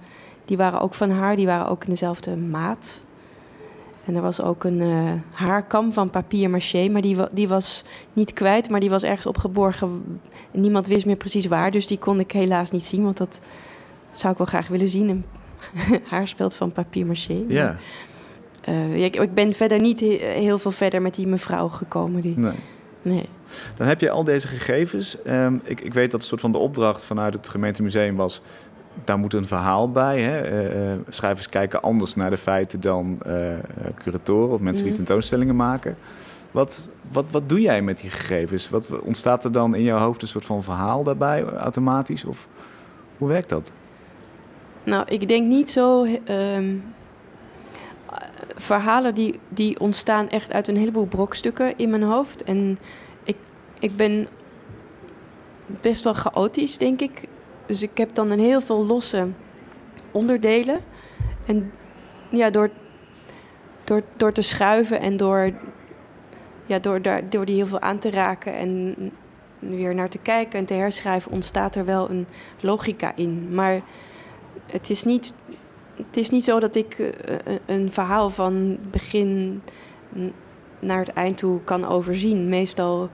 [0.50, 3.02] die waren ook van haar, die waren ook in dezelfde maat.
[4.06, 7.84] En er was ook een uh, haarkam van papier maché, maar die, die was
[8.14, 10.20] niet kwijt, maar die was ergens opgeborgen.
[10.52, 13.42] Niemand wist meer precies waar, dus die kon ik helaas niet zien, want dat
[14.12, 15.10] zou ik wel graag willen zien.
[15.10, 15.26] Een
[16.10, 17.44] haarspeld van papier maché.
[17.48, 17.78] Ja.
[18.70, 22.22] Uh, ik, ik, ben verder niet heel veel verder met die mevrouw gekomen.
[22.22, 22.54] Die, nee.
[23.02, 23.26] nee.
[23.78, 25.18] Dan heb je al deze gegevens.
[25.28, 28.42] Um, ik, ik, weet dat een soort van de opdracht vanuit het gemeentemuseum was
[29.04, 30.22] daar moet een verhaal bij.
[30.22, 30.68] Hè?
[30.94, 33.34] Uh, schrijvers kijken anders naar de feiten dan uh,
[33.96, 35.04] curatoren of mensen die mhm.
[35.04, 35.98] tentoonstellingen maken.
[36.52, 38.70] Wat, wat, wat doe jij met die gegevens?
[38.70, 42.26] Wat ontstaat er dan in jouw hoofd een soort van verhaal daarbij automatisch?
[42.26, 42.48] Of
[43.18, 43.72] hoe werkt dat?
[44.84, 46.06] Nou, ik denk niet zo.
[46.30, 46.84] Um,
[48.56, 52.44] verhalen die, die ontstaan echt uit een heleboel brokstukken in mijn hoofd.
[52.44, 52.80] En
[53.24, 53.38] ik,
[53.80, 54.28] ik ben
[55.82, 57.28] best wel chaotisch, denk ik.
[57.70, 59.28] Dus ik heb dan een heel veel losse
[60.12, 60.80] onderdelen.
[61.46, 61.72] En
[62.30, 62.70] ja, door,
[63.84, 65.54] door, door te schuiven en door
[66.66, 68.96] ja, door, daar, door die heel veel aan te raken en
[69.60, 72.28] weer naar te kijken en te herschrijven, ontstaat er wel een
[72.60, 73.54] logica in.
[73.54, 73.82] Maar
[74.66, 75.34] het is niet,
[75.96, 79.62] het is niet zo dat ik eh, een verhaal van begin
[80.80, 82.50] naar het eind toe kan overzien.
[82.50, 83.10] Meestal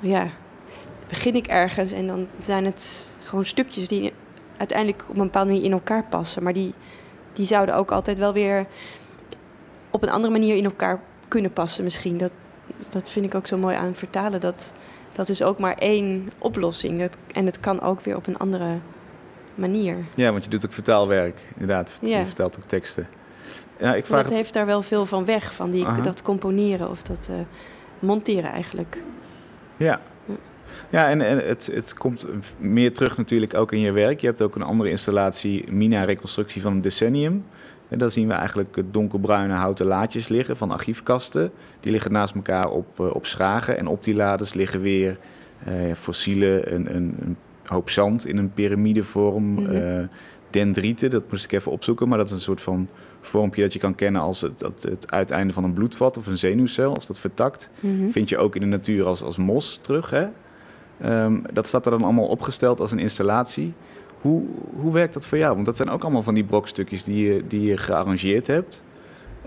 [0.00, 0.30] ja,
[1.08, 4.12] begin ik ergens en dan zijn het gewoon stukjes die
[4.56, 6.42] uiteindelijk op een bepaalde manier in elkaar passen.
[6.42, 6.74] Maar die,
[7.32, 8.66] die zouden ook altijd wel weer
[9.90, 12.18] op een andere manier in elkaar kunnen passen misschien.
[12.18, 12.30] Dat,
[12.90, 14.40] dat vind ik ook zo mooi aan vertalen.
[14.40, 14.72] Dat,
[15.12, 17.00] dat is ook maar één oplossing.
[17.00, 18.78] Dat, en het kan ook weer op een andere
[19.54, 19.96] manier.
[20.14, 21.92] Ja, want je doet ook vertaalwerk, inderdaad.
[22.00, 23.08] Je vertelt ook teksten.
[23.78, 27.02] Ja, ik vraag dat heeft daar wel veel van weg, van die, dat componeren of
[27.02, 27.36] dat uh,
[27.98, 29.02] monteren eigenlijk.
[29.76, 30.00] Ja,
[30.90, 32.26] ja, en, en het, het komt
[32.58, 34.20] meer terug natuurlijk ook in je werk.
[34.20, 37.44] Je hebt ook een andere installatie, Mina Reconstructie van een Decennium.
[37.88, 41.50] En daar zien we eigenlijk donkerbruine houten laadjes liggen van archiefkasten.
[41.80, 43.78] Die liggen naast elkaar op, uh, op schagen.
[43.78, 45.18] En op die lades liggen weer
[45.68, 49.44] uh, fossielen, een, een, een, hoop zand in een piramidevorm.
[49.44, 50.08] Mm
[50.50, 52.08] dendrieten, dat moest ik even opzoeken.
[52.08, 52.88] Maar dat is een soort van
[53.20, 56.38] vormpje dat je kan kennen als het, het, het uiteinde van een bloedvat of een
[56.38, 56.94] zenuwcel.
[56.94, 58.08] Als dat vertakt, mhm.
[58.08, 60.10] vind je ook in de natuur als, als mos terug.
[60.10, 60.26] Hè?
[61.04, 63.72] Um, dat staat er dan allemaal opgesteld als een installatie.
[64.20, 64.42] Hoe,
[64.80, 65.54] hoe werkt dat voor jou?
[65.54, 68.84] Want dat zijn ook allemaal van die brokstukjes die je, die je gearrangeerd hebt.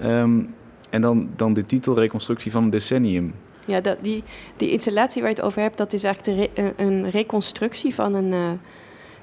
[0.04, 0.56] Um,
[0.90, 3.34] en dan, dan de titel Reconstructie van een decennium.
[3.66, 4.24] Ja, dat, die,
[4.58, 8.52] die installatie waar je het over hebt, dat is eigenlijk een reconstructie van een, uh,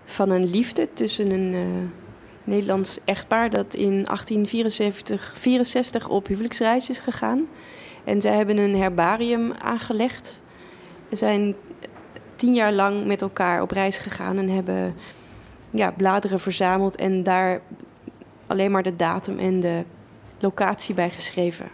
[0.04, 1.60] van een liefde tussen een uh,
[2.44, 7.46] Nederlands echtpaar dat in 1874 64 op huwelijksreis is gegaan.
[8.04, 10.42] En zij hebben een herbarium aangelegd.
[11.08, 11.54] Er zijn
[12.36, 14.94] tien jaar lang met elkaar op reis gegaan en hebben
[15.70, 17.60] ja, bladeren verzameld en daar
[18.46, 19.84] alleen maar de datum en de
[20.40, 21.68] locatie bij geschreven.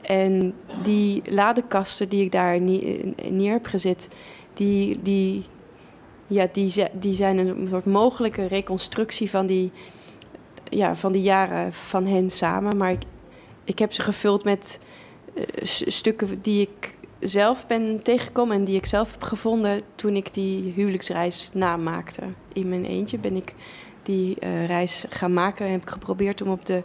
[0.00, 2.60] En die ladekasten die ik daar
[3.30, 4.08] neer heb gezet,
[4.54, 5.44] die, die,
[6.26, 9.72] ja, die, die zijn een soort mogelijke reconstructie van die,
[10.68, 12.76] ja, van die jaren van hen samen.
[12.76, 13.02] Maar ik,
[13.64, 14.80] ik heb ze gevuld met
[15.34, 15.44] uh,
[15.86, 20.72] stukken die ik zelf ben tegengekomen en die ik zelf heb gevonden toen ik die
[20.76, 22.22] huwelijksreis namaakte.
[22.52, 23.54] In mijn eentje ben ik
[24.02, 26.82] die uh, reis gaan maken en heb ik geprobeerd om op de,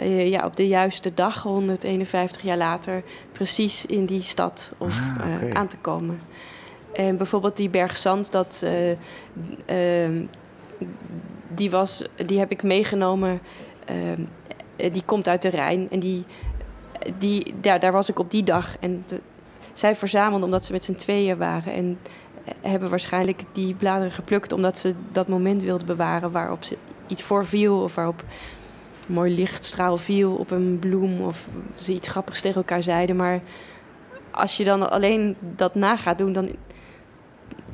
[0.00, 5.34] uh, ja, op de juiste dag, 151 jaar later, precies in die stad of, ah,
[5.34, 5.48] okay.
[5.48, 6.20] uh, aan te komen.
[6.92, 8.66] En bijvoorbeeld die berg zand, dat,
[9.66, 10.24] ehm,
[11.48, 13.40] die, was, die heb ik meegenomen.
[13.84, 14.22] Ehm,
[14.92, 16.24] die komt uit de Rijn en die,
[17.18, 18.76] die, ja, daar was ik op die dag.
[18.80, 19.20] En de,
[19.78, 21.72] zij verzamelden omdat ze met z'n tweeën waren.
[21.72, 21.98] En
[22.60, 27.46] hebben waarschijnlijk die bladeren geplukt omdat ze dat moment wilden bewaren waarop ze iets voor
[27.46, 28.24] viel of waarop
[29.08, 33.16] een mooi lichtstraal viel op een bloem of ze iets grappigs tegen elkaar zeiden.
[33.16, 33.40] Maar
[34.30, 36.48] als je dan alleen dat na gaat doen, dan,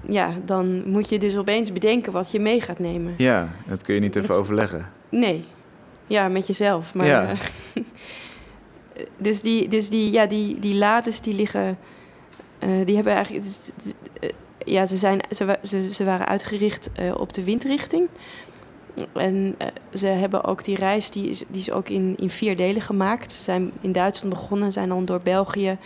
[0.08, 3.14] ja, dan moet je dus opeens bedenken wat je mee gaat nemen.
[3.16, 4.90] Ja, dat kun je niet even overleggen.
[5.08, 5.44] Nee,
[6.06, 6.94] ja, met jezelf.
[6.94, 7.26] Maar, ja.
[9.16, 11.78] dus die, dus die, ja, die, die lades die liggen,
[12.60, 13.44] uh, die hebben eigenlijk,
[14.20, 14.30] uh,
[14.64, 18.08] ja, ze, zijn, ze, ze, ze waren uitgericht uh, op de windrichting.
[19.12, 19.56] En
[19.92, 23.32] ze hebben ook die reis, die is, die is ook in, in vier delen gemaakt.
[23.32, 25.78] Ze zijn in Duitsland begonnen, zijn dan door België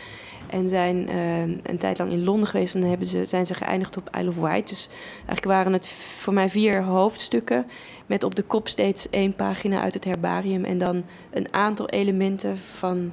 [0.50, 2.74] en zijn uh, een tijd lang in Londen geweest.
[2.74, 4.68] En hebben ze, zijn ze geëindigd op Isle of Wight.
[4.68, 7.66] Dus eigenlijk waren het voor mij vier hoofdstukken.
[8.06, 10.64] Met op de kop steeds één pagina uit het herbarium.
[10.64, 13.12] En dan een aantal elementen van,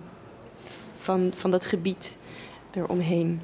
[0.97, 2.17] van, van dat gebied
[2.71, 3.41] eromheen.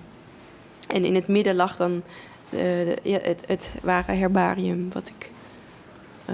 [0.87, 2.03] En in het midden lag dan
[2.49, 2.61] uh,
[3.03, 5.40] het, het ware herbarium wat ik eh,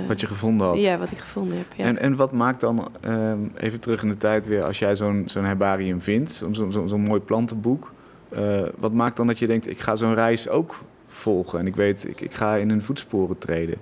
[0.07, 0.81] wat je gevonden had.
[0.81, 1.65] Ja, wat ik gevonden heb.
[1.75, 1.85] Ja.
[1.85, 5.23] En, en wat maakt dan, ehm, even terug in de tijd weer, als jij zo'n
[5.25, 7.93] zo'n herbarium vindt, zo'n zo, zo, zo mooi plantenboek,
[8.37, 11.75] uh, wat maakt dan dat je denkt, ik ga zo'n reis ook volgen en ik
[11.75, 13.77] weet, ik, ik ga in hun voetsporen treden?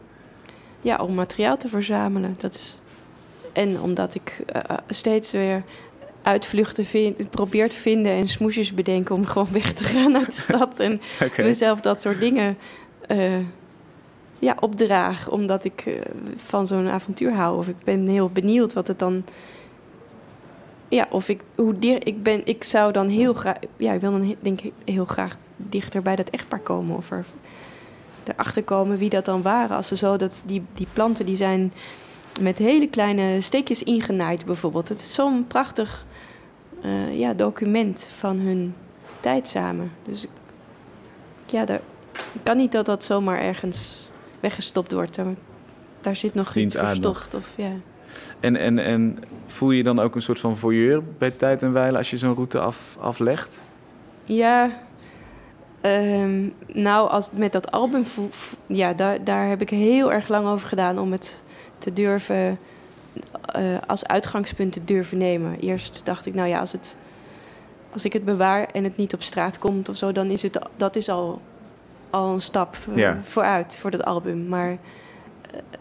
[0.82, 2.36] Ja, om materiaal te verzamelen.
[2.38, 2.80] Dat is...
[3.54, 5.64] En omdat ik uh, steeds weer
[6.22, 10.42] uitvluchten vind, probeer te vinden en smoesjes bedenken om gewoon weg te gaan uit de
[10.52, 10.80] stad.
[10.80, 11.46] En okay.
[11.46, 12.58] mezelf dat soort dingen
[13.08, 13.38] uh,
[14.46, 16.02] ja, opdraag, omdat ik uh,
[16.36, 17.58] van zo'n avontuur hou.
[17.58, 19.24] Of ik ben heel benieuwd wat het dan.
[20.88, 24.12] Ja, of ik, hoe dicht ik ben, ik zou dan heel graag, ja, ik wil
[24.12, 26.98] dan denk ik heel graag dichter bij dat echtpaar komen.
[26.98, 27.26] Of er,
[28.24, 29.76] erachter komen wie dat dan waren.
[29.76, 31.74] Als ze zo dat die, die planten die zijn
[32.42, 34.90] met hele kleine steekjes ingenaaid bijvoorbeeld.
[34.90, 36.06] Het is zo'n prachtig
[36.84, 38.76] uh, ja, document van hun
[39.20, 39.92] tijd samen.
[40.04, 40.28] Dus
[41.46, 41.82] ja, daar,
[42.44, 44.05] kan niet dat dat zomaar ergens
[44.46, 45.16] weggestopt wordt.
[45.16, 45.26] Daar,
[46.02, 47.34] daar zit nog iets verstopt.
[47.34, 47.72] Of, ja.
[48.40, 51.98] En, en, en voel je dan ook een soort van voyeur bij tijd en wijle
[51.98, 53.60] als je zo'n route af, aflegt?
[54.26, 54.72] Ja,
[55.82, 58.04] ehm, nou, als, met dat album,
[58.68, 61.44] ja, daar, daar heb ik heel erg lang over gedaan om het
[61.78, 62.60] te durven,
[63.58, 65.60] uh, als uitgangspunt te durven nemen.
[65.60, 66.98] Eerst dacht ik, nou ja, als, het,
[67.92, 70.60] als ik het bewaar en het niet op straat komt of zo, dan is het,
[70.78, 71.42] dat is al,
[72.16, 74.48] al een stap uh, vooruit voor dat album.
[74.48, 74.78] Maar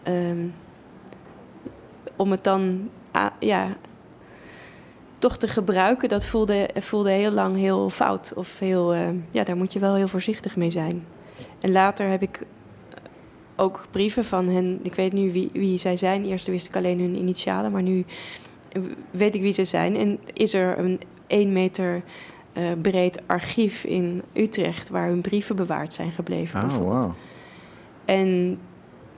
[0.07, 0.53] uh, um,
[2.15, 2.89] om het dan
[3.39, 3.67] ja,
[5.19, 8.33] toch te gebruiken, dat voelde, voelde heel lang heel fout.
[8.35, 11.05] Of heel, uh, ja, daar moet je wel heel voorzichtig mee zijn.
[11.59, 12.39] En later heb ik
[13.55, 14.79] ook brieven van hen.
[14.83, 16.25] Ik weet nu wie, wie zij zijn.
[16.25, 18.05] Eerst wist ik alleen hun initialen, maar nu
[19.11, 19.95] weet ik wie ze zijn.
[19.95, 22.03] En is er een één meter
[22.57, 26.63] uh, breed archief in Utrecht waar hun brieven bewaard zijn gebleven.
[26.63, 27.11] Oh, wow.
[28.05, 28.59] En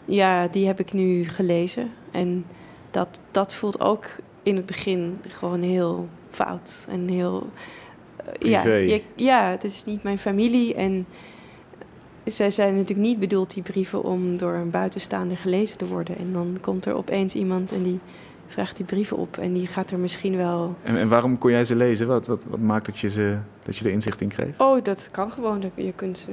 [0.05, 1.91] ja, die heb ik nu gelezen.
[2.11, 2.45] En
[2.91, 4.05] dat, dat voelt ook
[4.43, 6.85] in het begin gewoon heel fout.
[6.89, 7.49] En heel.
[8.39, 10.75] Uh, ja, je, ja, het is niet mijn familie.
[10.75, 11.05] En
[12.25, 16.17] zij zijn natuurlijk niet bedoeld, die brieven, om door een buitenstaander gelezen te worden.
[16.17, 17.99] En dan komt er opeens iemand en die
[18.47, 19.37] vraagt die brieven op.
[19.37, 20.75] En die gaat er misschien wel.
[20.83, 22.07] En, en waarom kon jij ze lezen?
[22.07, 24.59] Wat, wat, wat maakt dat je, ze, dat je er inzicht in kreeg?
[24.59, 25.63] Oh, dat kan gewoon.
[25.75, 26.31] Je kunt ze,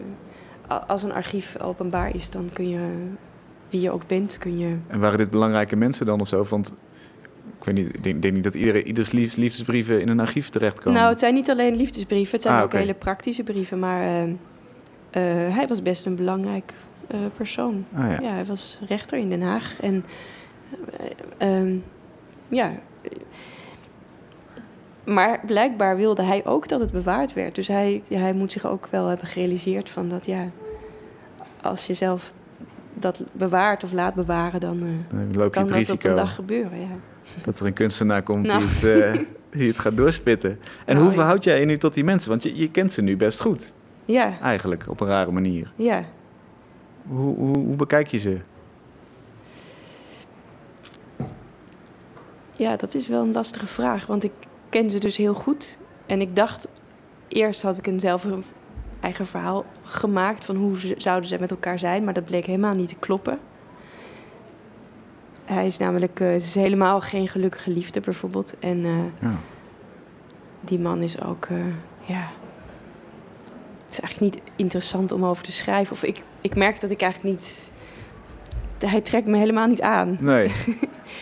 [0.86, 2.78] als een archief openbaar is, dan kun je
[3.74, 4.76] wie je ook bent, kun je...
[4.86, 6.44] En waren dit belangrijke mensen dan of zo?
[6.48, 6.74] Want
[7.58, 10.98] ik weet niet, ik denk, niet dat iedereen, ieders liefdesbrieven in een archief terechtkomen.
[10.98, 13.78] Nou, het zijn niet alleen liefdesbrieven, het zijn ah, ook hele praktische brieven.
[13.78, 14.34] Maar uh, uh,
[15.56, 16.72] hij was best een belangrijk
[17.14, 17.84] uh, persoon.
[17.94, 18.20] Ah, ja.
[18.20, 18.30] ja.
[18.30, 19.76] hij was rechter in Den Haag.
[19.80, 20.04] En
[21.38, 21.76] ehm,
[22.48, 22.72] ja...
[25.04, 27.54] Maar blijkbaar wilde hij ook dat het bewaard werd.
[27.54, 30.50] Dus hij, hij moet zich ook wel hebben gerealiseerd van dat ja,
[31.60, 32.34] als je zelf
[32.94, 35.96] dat bewaart of laat bewaren, dan, uh, dan loop je kan het risico.
[35.96, 36.80] dat op een dag gebeuren.
[36.80, 36.86] Ja.
[37.44, 38.58] Dat er een kunstenaar komt nou.
[38.58, 39.24] die, het, uh,
[39.58, 40.58] die het gaat doorspitten.
[40.84, 42.30] En nou, hoe verhoud jij je nu tot die mensen?
[42.30, 43.74] Want je, je kent ze nu best goed.
[44.04, 44.40] Ja.
[44.40, 45.72] Eigenlijk, op een rare manier.
[45.76, 46.04] Ja.
[47.08, 48.38] Hoe, hoe, hoe bekijk je ze?
[52.56, 54.06] Ja, dat is wel een lastige vraag.
[54.06, 54.32] Want ik
[54.68, 55.78] ken ze dus heel goed.
[56.06, 56.68] En ik dacht,
[57.28, 58.26] eerst had ik een zelf
[59.00, 62.74] eigen verhaal gemaakt van hoe ze, zouden ze met elkaar zijn, maar dat bleek helemaal
[62.74, 63.38] niet te kloppen.
[65.44, 68.58] Hij is namelijk uh, is helemaal geen gelukkige liefde bijvoorbeeld.
[68.58, 69.36] En uh, ja.
[70.60, 71.64] die man is ook, uh,
[72.00, 72.30] ja.
[73.84, 75.92] Het is eigenlijk niet interessant om over te schrijven.
[75.92, 77.72] Of ik, ik merk dat ik eigenlijk niet.
[78.86, 80.16] Hij trekt me helemaal niet aan.
[80.20, 80.48] Nee.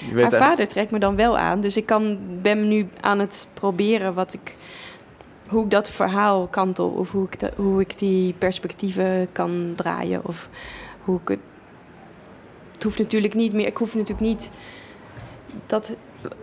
[0.09, 1.61] Je weet Haar vader trekt me dan wel aan.
[1.61, 4.55] Dus ik kan, ben nu aan het proberen wat ik
[5.47, 10.49] hoe ik dat verhaal kantel of hoe ik, hoe ik die perspectieven kan draaien of
[11.05, 11.39] hoe ik het.
[12.73, 13.67] Het hoeft natuurlijk niet meer.
[13.67, 14.51] Ik hoef natuurlijk niet
[15.67, 15.97] dat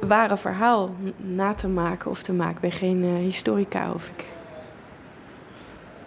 [0.08, 2.56] ware verhaal na te maken of te maken.
[2.56, 4.26] Ik ben geen uh, historica of ik.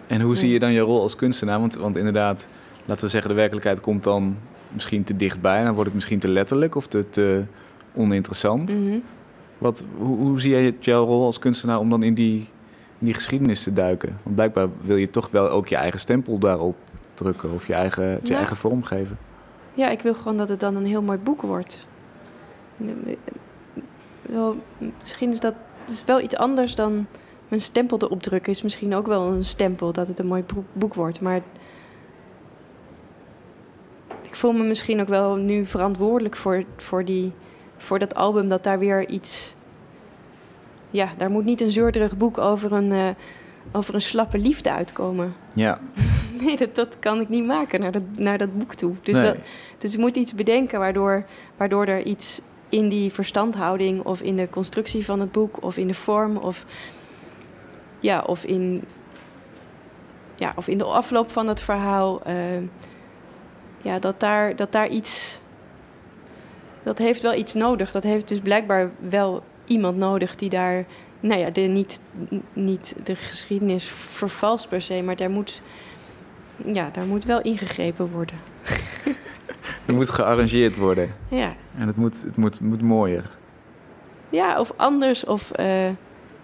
[0.07, 1.59] En hoe zie je dan je rol als kunstenaar?
[1.59, 2.47] Want, want inderdaad,
[2.85, 4.37] laten we zeggen, de werkelijkheid komt dan
[4.73, 5.63] misschien te dichtbij.
[5.63, 7.43] Dan wordt het misschien te letterlijk of te, te
[7.93, 8.79] oninteressant.
[8.79, 8.97] Mhm.
[9.57, 12.49] Wat, hoe, hoe zie jij jouw rol als kunstenaar om dan in die
[12.99, 14.17] die geschiedenis te duiken?
[14.23, 16.75] Want blijkbaar wil je toch wel ook je eigen stempel daarop
[17.13, 19.17] drukken of je eigen, je eigen vorm geven.
[19.73, 21.87] Ja, ik wil gewoon dat het dan een heel mooi boek wordt.
[24.31, 24.55] Zo,
[24.99, 27.07] misschien is dat het is wel iets anders dan
[27.47, 28.51] mijn stempel erop drukken.
[28.51, 31.21] Is misschien ook wel een stempel dat het een mooi boek wordt.
[31.21, 31.41] Maar
[34.33, 37.31] ik voel me misschien ook wel nu verantwoordelijk voor, voor, die,
[37.77, 39.55] voor dat album, dat daar weer iets
[40.93, 43.07] ja, daar moet niet een zeurderig boek over een, uh,
[43.71, 45.35] over een slappe liefde uitkomen.
[45.53, 45.79] Ja.
[46.41, 48.93] nee, dat, dat kan ik niet maken naar dat, naar dat boek toe.
[49.01, 49.37] Dus, dat,
[49.77, 51.25] dus ik moet iets bedenken waardoor,
[51.57, 55.87] waardoor er iets in die verstandhouding of in de constructie van het boek of in
[55.87, 56.65] de vorm of,
[57.99, 58.83] ja, of, in,
[60.35, 62.33] ja, of in de afloop van het verhaal, uh,
[63.83, 65.41] ja, dat, daar, dat daar iets.
[66.83, 67.91] Dat heeft wel iets nodig.
[67.91, 70.85] Dat heeft dus blijkbaar wel iemand nodig die daar,
[71.19, 71.99] nou ja, de, niet,
[72.53, 75.61] niet de geschiedenis vervalst per se, maar daar moet,
[76.65, 78.35] ja, daar moet wel ingegrepen worden.
[79.85, 81.15] er moet gearrangeerd worden.
[81.27, 81.55] Ja.
[81.77, 83.29] En het moet, het moet, moet mooier.
[84.29, 85.25] Ja, of anders.
[85.25, 85.65] Of uh,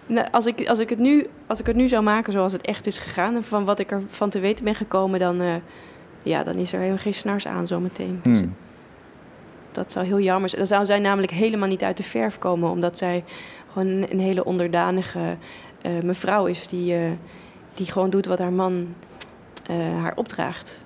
[0.06, 2.62] nou, als, ik, als, ik het nu, als ik het nu zou maken zoals het
[2.62, 5.54] echt is gegaan en van wat ik ervan te weten ben gekomen, dan, uh,
[6.22, 8.20] ja, dan is er helemaal geen snars aan zometeen.
[8.22, 8.54] Dus, hmm
[9.72, 10.60] dat zou heel jammer zijn.
[10.60, 13.24] Dan zou zij namelijk helemaal niet uit de verf komen, omdat zij
[13.72, 15.36] gewoon een, hele onderdanige
[15.82, 17.10] uh, mevrouw is die, uh,
[17.74, 18.94] die gewoon doet wat haar man
[19.70, 20.84] uh, haar opdraagt.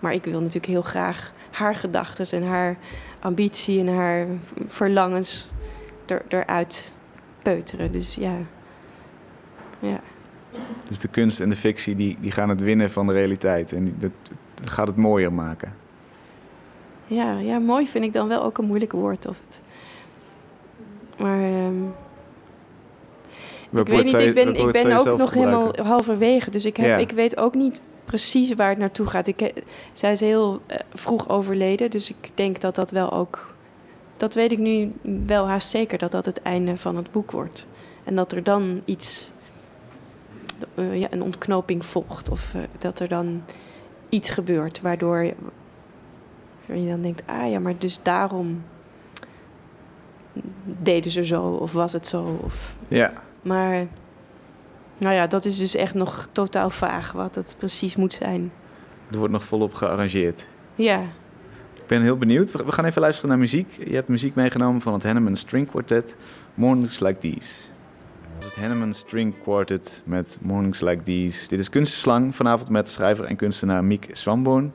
[0.00, 2.78] Maar ik wil natuurlijk heel graag haar gedachten en haar
[3.20, 4.26] ambitie en haar
[4.66, 5.50] verlangens
[6.06, 6.94] er, eruit
[7.42, 7.92] peuteren.
[7.92, 8.36] Dus ja.
[9.78, 10.00] ja.
[10.88, 13.72] Dus de kunst en de fictie die, die gaan het winnen van de realiteit.
[13.72, 14.10] En dat,
[14.54, 15.74] dat gaat het mooier maken.
[17.06, 19.26] Ja, ja, mooi vind ik dan wel ook een moeilijk woord.
[19.26, 19.62] Of het...
[21.18, 21.94] Maar um...
[23.74, 26.50] ik weet niet, ik ben, ik ben ook nog helemaal halverwege.
[26.50, 29.26] Dus ik, heb, ik weet ook niet precies waar het naartoe gaat.
[29.26, 29.52] Ik,
[29.92, 33.54] zij is heel uh, vroeg overleden, dus ik denk dat dat wel ook...
[34.16, 34.92] Dat weet ik nu
[35.26, 37.68] wel haast zeker, dat dat het einde van het boek wordt.
[38.04, 39.30] En dat er dan iets...
[40.74, 42.30] Uh, ja, een ontknoping volgt.
[42.30, 43.42] Of uh, dat er dan
[44.08, 45.22] iets gebeurt waardoor
[46.66, 48.62] je dan denkt, ah ja, maar dus daarom
[50.64, 52.38] deden ze zo of was het zo.
[52.42, 52.76] Of...
[52.88, 53.12] Ja.
[53.42, 53.86] Maar
[54.98, 58.52] nou ja, dat is dus echt nog totaal vaag wat het precies moet zijn.
[59.10, 60.48] Er wordt nog volop gearrangeerd.
[60.74, 61.00] Ja.
[61.74, 62.52] Ik ben heel benieuwd.
[62.52, 63.76] We gaan even luisteren naar muziek.
[63.86, 66.16] Je hebt muziek meegenomen van het Henneman String Quartet,
[66.54, 67.62] Mornings Like These.
[68.44, 71.48] Het Henneman String Quartet met Mornings Like These.
[71.48, 74.74] Dit is Kunstenslang, vanavond met schrijver en kunstenaar Miek Swamborn.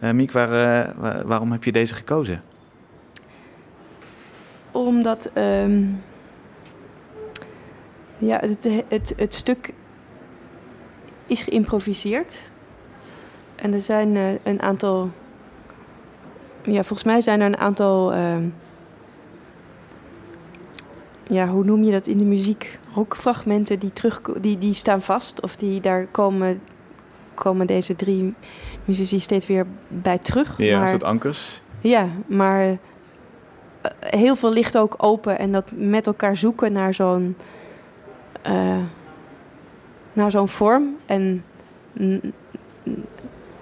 [0.00, 0.88] Uh, Miek, uh,
[1.24, 2.42] waarom heb je deze gekozen?
[4.70, 6.02] Omdat um,
[8.18, 9.72] ja, het, het, het stuk
[11.26, 12.38] is geïmproviseerd.
[13.56, 15.10] En er zijn uh, een aantal.
[16.62, 18.12] Ja, volgens mij zijn er een aantal.
[21.28, 22.78] Ja, hoe noem je dat in de muziek?
[22.94, 25.40] Rockfragmenten die, terug, die, die staan vast.
[25.40, 26.60] Of die daar komen
[27.34, 28.34] komen deze drie
[28.84, 30.58] muzici steeds weer bij terug.
[30.58, 31.60] Ja, maar, een soort ankers.
[31.80, 32.78] Ja, maar eh,
[34.00, 35.38] heel veel ligt ook open.
[35.38, 37.36] En dat met elkaar zoeken naar zo'n...
[38.46, 38.78] Uh,
[40.12, 40.96] naar zo'n vorm.
[41.06, 41.44] En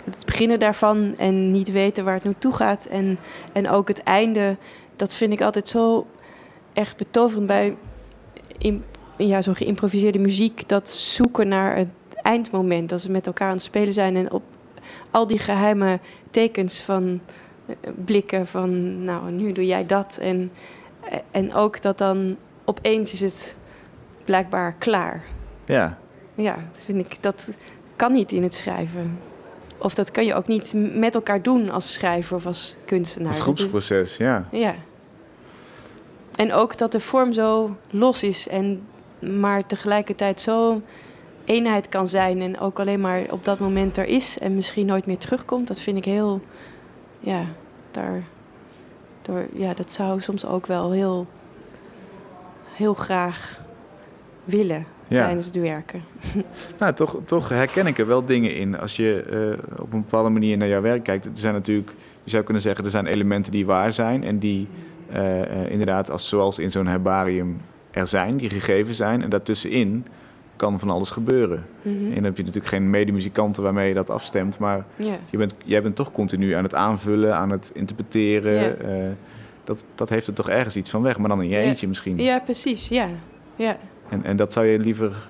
[0.04, 2.84] het beginnen daarvan en niet weten waar het naartoe gaat.
[2.84, 3.18] En,
[3.52, 4.56] en ook het einde,
[4.96, 6.06] dat vind ik altijd zo
[6.72, 7.76] echt betoverend bij
[8.58, 8.84] in,
[9.16, 10.68] ja, zo'n geïmproviseerde muziek.
[10.68, 12.88] Dat zoeken naar het eindmoment.
[12.88, 14.42] Dat ze met elkaar aan het spelen zijn en op
[15.10, 17.20] al die geheime tekens van
[17.66, 20.18] eh, blikken van, nou, nu doe jij dat.
[20.20, 20.52] En,
[21.00, 23.56] eh, en ook dat dan opeens is het
[24.24, 25.24] blijkbaar klaar.
[25.64, 25.98] Ja.
[26.34, 27.56] Ja, dat vind ik, dat
[27.96, 29.18] kan niet in het schrijven.
[29.78, 33.32] Of dat kan je ook niet met elkaar doen als schrijver of als kunstenaar.
[33.32, 34.48] Het groepsproces, ja.
[34.50, 34.74] Ja.
[36.36, 38.86] En ook dat de vorm zo los is en
[39.18, 40.80] maar tegelijkertijd zo
[41.44, 45.06] eenheid kan zijn en ook alleen maar op dat moment er is en misschien nooit
[45.06, 46.40] meer terugkomt, dat vind ik heel,
[47.20, 47.44] ja,
[47.90, 48.22] daar,
[49.22, 51.26] door, ja, dat zou soms ook wel heel,
[52.72, 53.60] heel graag
[54.44, 56.02] willen tijdens het werken.
[56.78, 58.78] Nou, toch, toch herken ik er wel dingen in.
[58.78, 61.92] Als je uh, op een bepaalde manier naar jouw werk kijkt, er zijn natuurlijk,
[62.24, 64.68] je zou kunnen zeggen, er zijn elementen die waar zijn en die
[65.68, 70.06] inderdaad, als, zoals in zo'n herbarium er zijn, die gegeven zijn en daartussenin
[70.56, 71.66] kan van alles gebeuren.
[71.82, 72.04] Mhm.
[72.04, 74.84] En dan heb je natuurlijk geen medemuzikanten waarmee je dat afstemt, maar
[75.30, 78.80] je bent, jij bent toch continu aan het aanvullen, aan het interpreteren.
[78.80, 79.10] Eh,
[79.64, 82.18] dat, dat heeft er toch ergens iets van weg, maar dan in je eentje misschien.
[82.18, 83.08] Ja, precies, ja.
[83.56, 83.76] ja.
[84.08, 85.28] En, en dat zou je liever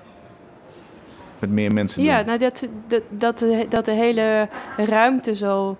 [1.39, 2.11] met meer mensen doen?
[2.11, 5.77] Ja, nou dat, dat, dat, de, dat de hele ruimte zo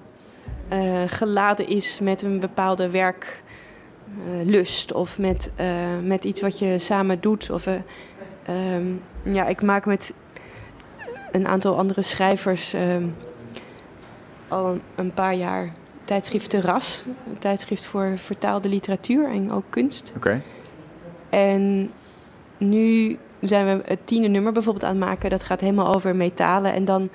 [0.74, 3.43] uh, geladen is met een bepaalde werklust
[4.46, 5.66] uh, of met, uh,
[6.04, 7.50] met iets wat je samen doet.
[7.50, 10.14] Of, um, ja, ik maak met
[11.32, 13.08] een aantal andere schrijvers ehm,
[14.48, 15.74] al een, paar jaar
[16.04, 17.04] tijdschrift Terras.
[17.28, 20.14] Een tijdschrift voor vertaalde literatuur en ook kunst.
[20.16, 20.42] Oké.
[21.30, 21.92] En
[22.58, 25.30] nu zijn we het tiende nummer bijvoorbeeld aan het maken.
[25.30, 26.74] Dat gaat helemaal over metalen.
[26.74, 27.10] En dan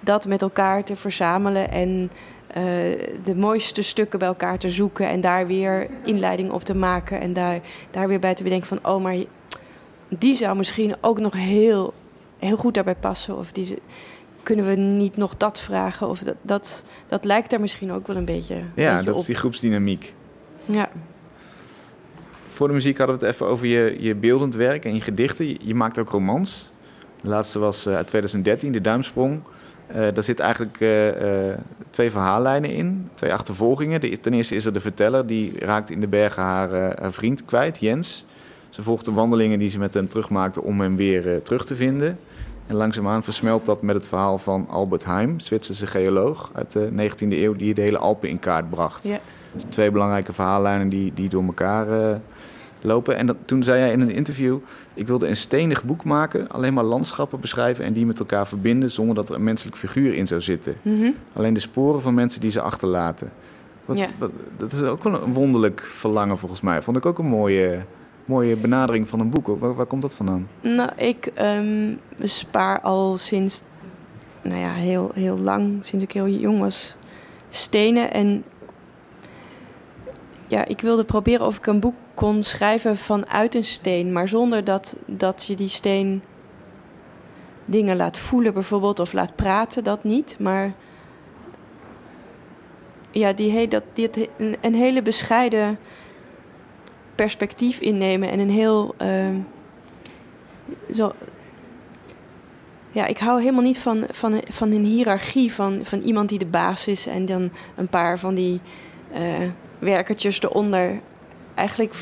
[0.00, 2.10] dat met elkaar te verzamelen en
[3.24, 5.08] de mooiste stukken bij elkaar te zoeken.
[5.08, 7.20] En daar weer inleiding op te maken.
[7.20, 8.78] En daar, daar weer bij te bedenken van...
[8.82, 9.16] oh, maar
[10.08, 11.94] die zou misschien ook nog heel,
[12.38, 13.38] heel goed daarbij passen.
[13.38, 13.78] Of die,
[14.42, 16.08] kunnen we niet nog dat vragen?
[16.08, 18.62] Of dat, dat, dat lijkt er misschien ook wel een beetje.
[18.74, 20.14] Ja, dat is die groepsdynamiek.
[20.64, 20.88] Ja.
[22.46, 25.56] Voor de muziek hadden we het even over je, je beeldend werk en je gedichten.
[25.66, 26.72] Je, maakt ook romans.
[27.20, 29.40] De laatste was uh, uit 2013, De Duimsprong.
[29.90, 31.10] Uh, daar zit eigenlijk uh,
[31.90, 34.00] twee verhaallijnen in, twee achtervolgingen.
[34.00, 36.70] De, ten eerste is er de verteller, die raakt in de bergen haar,
[37.00, 38.24] haar vriend kwijt, Jens.
[38.68, 42.18] Ze volgt de wandelingen die ze met hem terugmaakte om hem weer terug te vinden.
[42.66, 47.28] En langzaamaan versmelt dat met het verhaal van Albert Heim, Zwitserse geoloog uit de 19e
[47.28, 49.04] eeuw, die de hele Alpen in kaart bracht.
[49.04, 49.20] Ja.
[49.52, 52.16] Dus twee belangrijke verhaallijnen die, die door elkaar uh,
[52.84, 53.16] lopen.
[53.16, 54.58] En dat, toen zei hij in een interview:
[54.94, 58.90] Ik wilde een stenig boek maken, alleen maar landschappen beschrijven en die met elkaar verbinden
[58.90, 60.74] zonder dat er een menselijk figuur in zou zitten.
[60.82, 61.14] Mm -hmm.
[61.32, 63.32] Alleen de sporen van mensen die ze achterlaten.
[63.84, 64.06] Wat, Ja.
[64.18, 66.82] wat- dat is ook wel een wonderlijk verlangen volgens mij.
[66.82, 67.84] Vond ik ook een mooie,
[68.24, 69.46] mooie benadering van een boek.
[69.46, 70.48] Waar, waar komt dat vandaan?
[70.60, 73.62] Nou, ik ehm, spaar al sinds,
[74.42, 76.96] nou ja, heel, heel lang, sinds ik heel jong was,
[77.48, 78.12] stenen.
[78.12, 78.44] En
[80.46, 84.64] ja, ik wilde proberen of ik een boek kon schrijven vanuit een steen, maar zonder
[84.64, 86.22] dat, dat je die steen
[87.64, 90.36] dingen laat voelen bijvoorbeeld of laat praten, dat niet.
[90.40, 90.72] Maar
[93.10, 95.78] ja, die, he- dat, die, een, een hele bescheiden
[97.14, 98.94] perspectief innemen en een heel...
[98.96, 99.38] ehm,
[100.92, 101.12] zo.
[102.90, 106.46] Ja, ik hou helemaal niet van, van, van een hiërarchie van, van iemand die de
[106.46, 108.60] baas is en dan een paar van die
[109.12, 109.22] eh,
[109.78, 111.00] werkertjes eronder.
[111.54, 111.94] Eigenlijk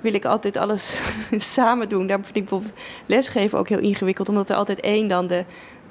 [0.00, 1.02] wil ik altijd alles
[1.54, 2.06] samen doen.
[2.06, 5.44] Daarom vind ik bijvoorbeeld lesgeven ook heel ingewikkeld, omdat er altijd één dan de,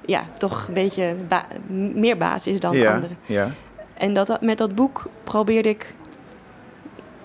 [0.05, 1.47] ja, toch een beetje ba-
[1.93, 3.13] meer baas is dan de andere.
[3.25, 3.49] ja.
[3.93, 5.95] En dat, met dat boek probeerde ik.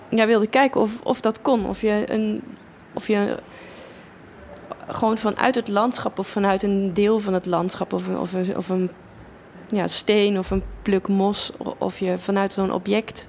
[0.09, 1.65] Ja, wilde kijken of, of dat kon.
[1.67, 2.41] Of je, een,
[2.93, 3.37] of je
[4.87, 8.57] gewoon vanuit het landschap of vanuit een deel van het landschap of, een- of, een,
[8.57, 8.89] of een
[9.69, 11.51] ja, steen of een pluk mos.
[11.77, 13.27] Of je vanuit zo'n object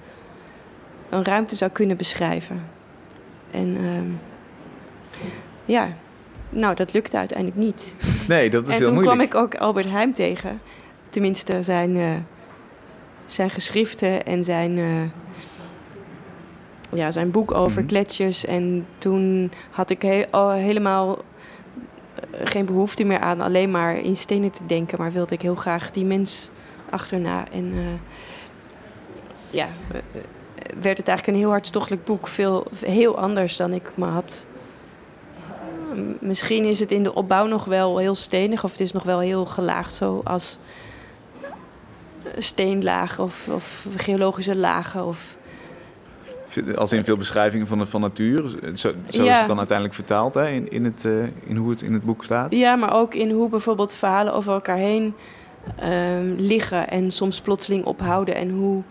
[1.10, 2.62] een ruimte zou kunnen beschrijven.
[3.50, 4.10] En ehm,
[5.64, 5.88] ja,
[6.50, 7.94] nou, dat lukte uiteindelijk niet.
[8.28, 9.30] Nee, dat is en heel toen moeilijk.
[9.30, 10.60] kwam ik ook Albert Heijn tegen.
[11.08, 12.08] Tenminste, zijn, eh,
[13.26, 15.02] zijn geschriften en zijn, eh,
[16.98, 18.44] ja, zijn boek over kletsjes.
[18.44, 24.16] En toen had ik he- oh, helemaal eh, geen behoefte meer aan alleen maar in
[24.16, 24.98] stenen te denken.
[24.98, 26.50] Maar wilde ik heel graag die mens
[26.90, 27.44] achterna.
[27.52, 27.74] En
[29.50, 29.68] ja,
[30.80, 32.28] werd het eigenlijk een heel hartstochtelijk boek.
[32.28, 34.46] Veel, heel anders dan ik me had
[36.20, 39.18] Misschien is het in de opbouw nog wel heel stenig, of het is nog wel
[39.18, 40.58] heel gelaagd, zoals
[42.36, 45.06] steenlagen of, of geologische lagen.
[45.06, 45.36] Of,
[46.76, 48.48] Als in veel beschrijvingen van, de, van natuur.
[48.74, 50.48] Zo, zo is het dan uiteindelijk vertaald hè?
[50.48, 52.54] In, in, het, eh, in hoe het in het boek staat.
[52.54, 55.14] ja, maar ook in hoe bijvoorbeeld verhalen over elkaar heen
[55.76, 58.34] ehm, liggen en soms plotseling ophouden.
[58.34, 58.82] En hoe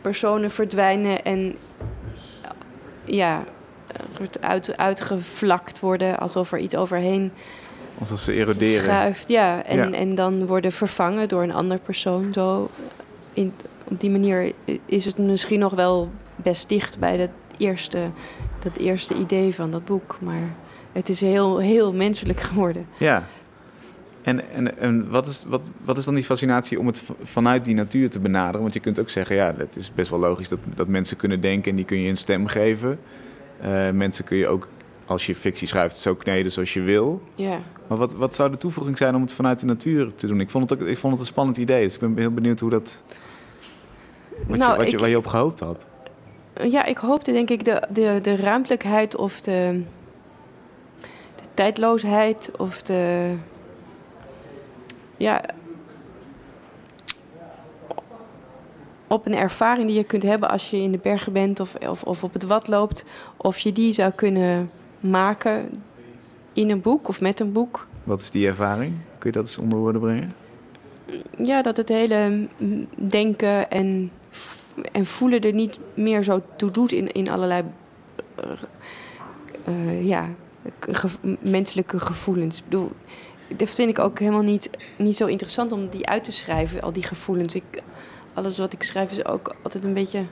[0.00, 1.56] personen verdwijnen en
[3.04, 3.44] ja,
[4.40, 7.32] uit, uitgevlakt worden alsof er iets overheen
[7.98, 8.82] Alsof ze eroderen.
[8.82, 9.28] schuift.
[9.28, 9.90] Ja, en, Ja.
[9.98, 12.32] en dan worden vervangen door een ander persoon.
[12.32, 12.70] Zo
[13.32, 13.52] in,
[13.84, 14.52] op die manier
[14.86, 17.28] is het misschien nog wel best dicht bij dat
[17.58, 17.98] eerste,
[18.58, 20.18] dat eerste idee van dat boek.
[20.20, 20.54] Maar
[20.92, 22.86] het is heel, heel menselijk geworden.
[22.96, 23.26] Ja.
[24.22, 27.74] En, en, en wat, is, wat, wat is dan die fascinatie om het vanuit die
[27.74, 28.60] natuur te benaderen?
[28.60, 31.40] Want je kunt ook zeggen, ja, het is best wel logisch dat, dat mensen kunnen
[31.40, 32.98] denken en die kun je een stem geven.
[33.60, 34.68] Eh, mensen kun je ook,
[35.06, 37.22] als je fictie schrijft, zo kneden zoals je wil.
[37.34, 37.58] Ja.
[37.86, 40.40] Maar wat, wat zou de toevoeging zijn om het vanuit de natuur te doen?
[40.40, 41.84] Ik vond het, ook, ik vond het een spannend idee.
[41.84, 43.02] Dus ik ben heel benieuwd hoe dat,
[44.46, 45.86] wat Nou, je, wat je, ik- waar je op gehoopt had.
[46.68, 49.82] Ja, ik hoopte denk ik de, de, de ruimtelijkheid of de,
[51.36, 53.32] de tijdloosheid of de.
[55.20, 55.42] Ja.
[59.06, 62.02] Op een ervaring die je kunt hebben als je in de bergen bent of, of,
[62.02, 63.04] of op het wat loopt,
[63.36, 65.70] of je die zou kunnen maken
[66.52, 67.86] in een boek of met een boek.
[68.04, 68.92] Wat is die ervaring?
[69.18, 70.32] Kun je dat eens onder woorden brengen?
[71.42, 72.48] Ja, dat het hele
[72.94, 74.10] denken en,
[74.92, 77.62] en voelen er niet meer zo toe doet in, in allerlei
[79.64, 80.28] eh, ja,
[80.80, 82.58] ge- menselijke gevoelens.
[82.58, 82.90] Ik bedoel,
[83.56, 86.92] dat vind ik ook helemaal niet, niet zo interessant om die uit te schrijven, al
[86.92, 87.54] die gevoelens.
[87.54, 87.82] Ik,
[88.34, 90.24] alles wat ik schrijf is ook altijd een beetje.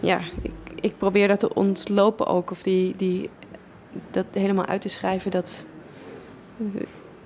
[0.00, 2.50] Ja, ik, ik probeer dat te ontlopen ook.
[2.50, 3.30] Of die, die,
[4.10, 5.66] dat helemaal uit te schrijven, dat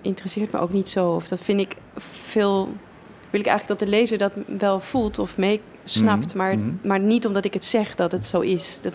[0.01, 1.11] interesseert me ook niet zo.
[1.11, 2.69] Of dat vind ik veel.
[3.31, 6.27] Wil ik eigenlijk dat de lezer dat wel voelt of mee snapt.
[6.27, 6.71] Mhm, Maar, mhm.
[6.83, 8.79] maar niet omdat ik het zeg dat het zo is.
[8.81, 8.95] Dat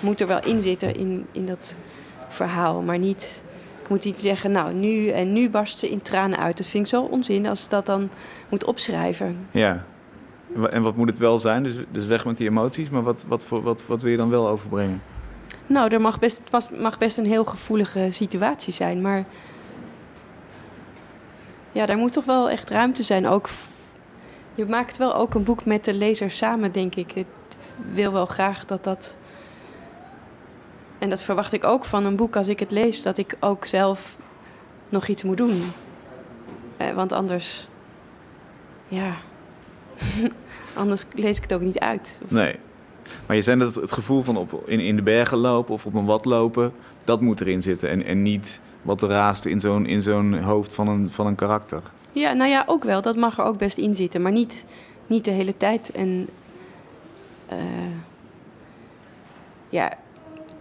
[0.00, 1.76] moet er wel in zitten in, in dat
[2.28, 2.82] verhaal.
[2.82, 3.42] Maar niet.
[3.90, 6.56] Moet niet zeggen, nou nu en nu barst ze in tranen uit.
[6.56, 8.10] Dat vind ik zo onzin als dat dan
[8.48, 9.46] moet opschrijven.
[9.50, 9.84] Ja.
[10.54, 11.62] En wa- En wat moet het wel zijn?
[11.62, 12.90] Dus, dus weg met die emoties.
[12.90, 15.02] Maar wat, wat, voor, wat, wat wil je dan wel overbrengen?
[15.66, 19.24] Nou, er mag best, het mag best een heel gevoelige situatie zijn, maar
[21.72, 23.26] ja, daar moet toch wel echt ruimte zijn.
[23.26, 23.48] Ook,
[24.54, 27.12] je maakt wel ook een boek met de lezer samen, denk ik.
[27.14, 27.26] Ik
[27.92, 29.16] wil wel graag dat dat.
[31.00, 33.64] En dat verwacht ik ook van een boek als ik het lees, dat ik ook
[33.64, 34.18] zelf
[34.88, 35.62] nog iets moet doen.
[36.76, 37.68] Eh, want anders,
[38.88, 39.16] ja,
[40.74, 42.20] anders lees ik het ook niet uit.
[42.28, 42.56] Nee.
[43.26, 45.94] Maar je zei dat het gevoel van op, in, in de bergen lopen of op
[45.94, 46.72] een wat lopen,
[47.04, 47.88] dat moet erin zitten.
[47.88, 51.34] En, en niet wat er raast in zo'n, in zo'n hoofd van een, van een
[51.34, 51.82] karakter.
[52.12, 53.02] Ja, nou ja, ook wel.
[53.02, 54.22] Dat mag er ook best in zitten.
[54.22, 54.64] Maar niet,
[55.06, 55.90] niet de hele tijd.
[55.90, 56.28] En
[57.46, 57.58] eh,
[59.68, 59.92] ja,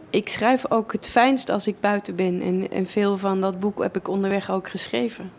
[0.09, 2.41] ik schrijf ook het fijnst als ik buiten ben.
[2.41, 5.31] En, en veel van dat boek heb ik onderweg ook geschreven.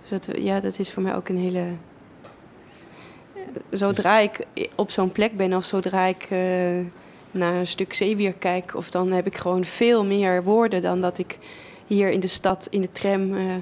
[0.00, 1.64] Dus dat, ja, dat is voor mij ook een hele.
[3.70, 6.38] Zodra ik op zo'n plek ben of zodra ik uh,
[7.30, 11.18] naar een stuk zeewier kijk, of dan heb ik gewoon veel meer woorden dan dat
[11.18, 11.38] ik
[11.86, 13.54] hier in de stad in de tram uh,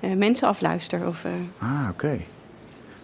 [0.00, 1.06] uh, mensen afluister.
[1.06, 1.24] Of,
[1.58, 2.20] ah, oké.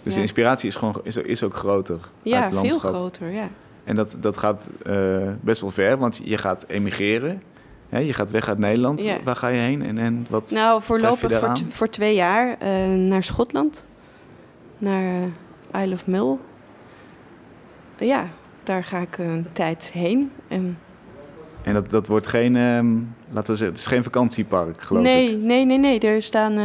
[0.03, 1.99] Dus de inspiratie is, gewoon, is, is ook groter.
[2.23, 3.51] Ja, veel groter, ja.
[3.85, 7.43] En dat, dat gaat uh, best wel ver, want je gaat emigreren.
[7.89, 7.99] Hè?
[7.99, 9.03] Je gaat weg uit Nederland.
[9.03, 9.23] Ja.
[9.25, 13.23] Waar ga je heen en, en wat Nou, voorlopig voor, voor twee jaar uh, naar
[13.23, 13.87] Schotland.
[14.79, 15.03] Naar
[15.73, 16.37] uh, Isle of Mull.
[17.99, 18.29] Ja,
[18.63, 20.33] daar ga ik een tijd heen.
[20.49, 20.79] En,
[21.63, 25.31] en dat, dat wordt geen, um, laten we zeggen, het is geen vakantiepark, geloof nee,
[25.31, 25.39] ik?
[25.39, 26.01] Nee, nee, nee.
[26.01, 26.59] Er staan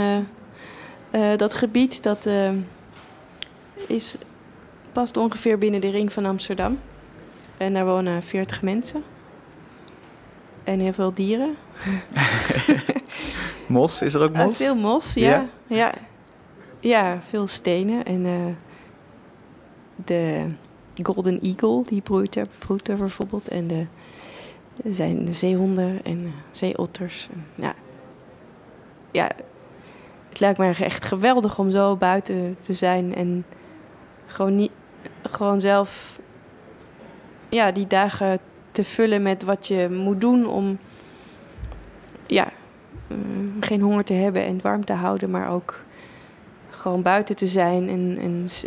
[1.38, 2.30] dat gebied, dat
[3.88, 4.18] is,
[4.92, 6.80] past ongeveer binnen de ring van Amsterdam.
[7.58, 9.04] En daar wonen 40 mensen.
[10.64, 11.56] En heel veel dieren.
[13.68, 14.50] mos, is er ook mos?
[14.50, 15.30] Uh, veel mos, ja.
[15.30, 15.48] ja.
[15.68, 15.94] Ja,
[16.80, 18.06] ja veel stenen.
[18.06, 18.54] En uh,
[19.96, 20.46] de
[21.04, 23.48] Golden Eagle, die broeit er, broeit er bijvoorbeeld.
[23.48, 23.86] En de,
[24.84, 27.30] er zijn de zeehonden en uh, zeeotters.
[27.32, 27.74] En, ja.
[29.12, 29.32] ja,
[30.30, 33.16] het lijkt me echt geweldig om zo buiten te zijn.
[33.16, 33.46] En
[34.26, 34.72] gewoon, niet,
[35.22, 36.20] gewoon zelf
[37.56, 38.40] ja, die dagen
[38.72, 40.78] te vullen met wat je moet doen om
[42.28, 42.52] ja,
[43.08, 43.18] uh,
[43.60, 45.84] geen honger te hebben en warm te houden, maar ook
[46.70, 48.18] gewoon buiten te zijn en,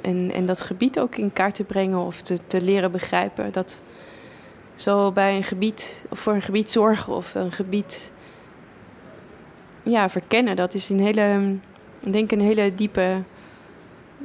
[0.03, 3.53] en, en, dat gebied ook in kaart te brengen of te, te leren begrijpen.
[3.53, 3.82] Dat
[4.74, 8.12] zo bij een gebied, of voor een gebied zorgen of een gebied
[9.82, 11.57] ja, verkennen, dat is een hele,
[12.01, 13.22] ik denk een hele diepe,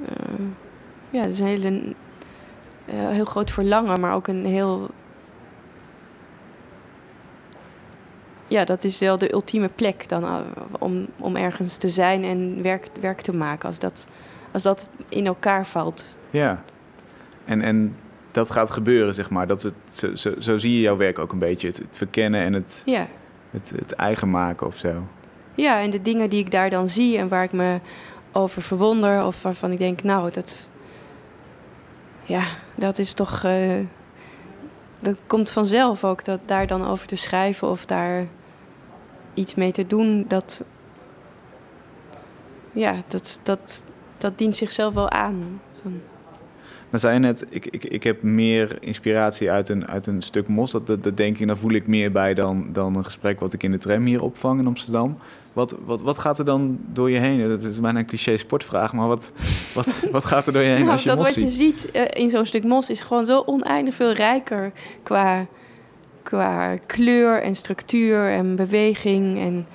[0.01, 0.45] uh,
[1.09, 1.95] ja, dat is een hele
[2.93, 4.89] heel groot verlangen, maar ook een heel.
[8.47, 10.39] Ja, dat is wel de ultieme plek dan uh,
[10.79, 13.67] om, om ergens te zijn en werk, werk te maken.
[13.67, 14.07] Als dat,
[14.51, 16.15] als dat in elkaar valt.
[16.29, 16.63] Ja,
[17.45, 17.95] en, en
[18.31, 19.47] dat gaat gebeuren, zeg maar.
[19.47, 21.67] Dat het, zo, zo, zo zie je jouw werk ook een beetje.
[21.67, 23.07] Het, het verkennen en het, ja.
[23.49, 25.07] het, het eigen maken of zo.
[25.55, 27.79] Ja, en de dingen die ik daar dan zie en waar ik me
[28.31, 30.69] over verwonder, of waarvan ik denk, nou, dat,
[32.23, 32.45] ja,
[32.75, 33.43] dat is toch.
[33.45, 33.85] Uh,
[34.99, 38.27] dat komt vanzelf ook, dat daar dan over te schrijven of daar
[39.33, 40.63] iets mee te doen, dat.
[42.71, 43.85] Ja, dat, dat,
[44.17, 45.61] dat dient zichzelf wel aan.
[46.99, 50.71] Zei je net, ik, ik, ik heb meer inspiratie uit een, uit een stuk mos.
[50.71, 53.53] Dat, dat, dat denk ik, daar voel ik meer bij dan, dan een gesprek wat
[53.53, 55.17] ik in de tram hier opvang in Amsterdam.
[55.53, 57.49] Wat, wat, wat gaat er dan door je heen?
[57.49, 59.31] Dat is bijna een cliché sportvraag, maar wat,
[59.73, 61.43] wat, wat gaat er door je heen nou, als je dat mos wat ziet?
[61.43, 64.71] je ziet uh, in zo'n stuk mos is gewoon zo oneindig veel rijker
[65.03, 65.45] qua,
[66.23, 69.67] qua kleur en structuur en beweging en,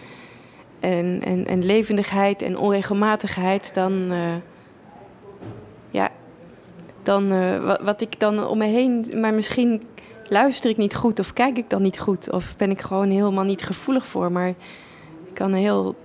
[0.81, 4.41] en, en, en levendigheid en onregelmatigheid dan, uh, ja,
[7.09, 9.13] dan uh, wat, ik dan om me heen...
[9.17, 9.83] Maar misschien
[10.29, 12.31] luister ik niet goed of kijk ik dan niet goed...
[12.31, 14.55] of ben ik gewoon helemaal niet gevoelig voor, maar
[15.39, 15.97] kan heel,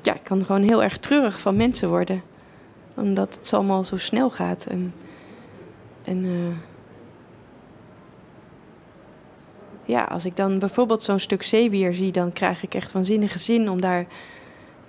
[0.00, 2.22] ja, ik kan gewoon heel erg treurig van mensen worden.
[2.94, 4.66] Omdat het allemaal zo snel gaat.
[4.66, 4.94] En,
[6.04, 6.56] en uh,
[9.84, 13.70] ja, als ik dan bijvoorbeeld zo'n stuk zeewier zie, dan krijg ik echt waanzinnige zin
[13.70, 14.06] om daar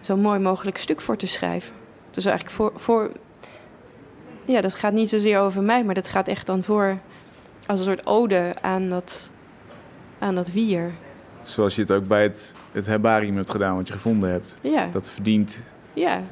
[0.02, 1.74] zo mooi mogelijk stuk voor te schrijven.
[2.12, 3.12] Dus eigenlijk voor, voor.
[4.50, 6.98] Ja, dat gaat niet zozeer over mij, maar dat gaat echt dan voor.
[7.68, 9.32] als een soort ode aan dat,
[10.20, 10.94] aan dat wier.
[11.42, 14.58] Zoals je het ook bij het, het herbarium hebt gedaan, wat je gevonden hebt.
[14.62, 14.88] Ja.
[14.92, 16.24] Dat verdient, ja.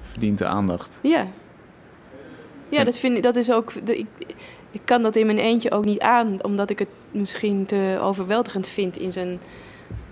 [0.00, 0.98] verdient de aandacht.
[1.02, 1.26] Ja.
[2.68, 3.72] Ja, dat, vind ik, dat is ook...
[3.72, 4.06] Ik,
[4.70, 8.66] ik kan dat in mijn eentje ook niet aan, omdat ik het misschien te overweldigend
[8.66, 9.40] vind in zijn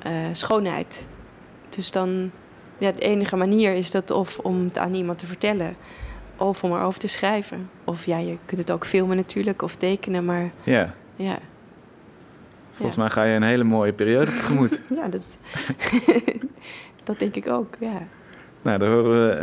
[0.07, 1.09] uh, schoonheid.
[1.69, 2.31] Dus dan,
[2.79, 5.77] ja, de enige manier is dat of om het aan iemand te vertellen,
[6.37, 7.71] of om erover te schrijven.
[7.85, 10.95] Of ja, je kunt het ook filmen natuurlijk, of tekenen, maar ja.
[11.17, 11.39] ja.
[12.73, 13.03] Volgens ja.
[13.03, 14.81] mij ga je een hele mooie periode tegemoet.
[14.95, 15.23] ja, dat,
[17.05, 18.03] dat denk ik ook, ja.
[18.63, 19.39] Nou, daar horen we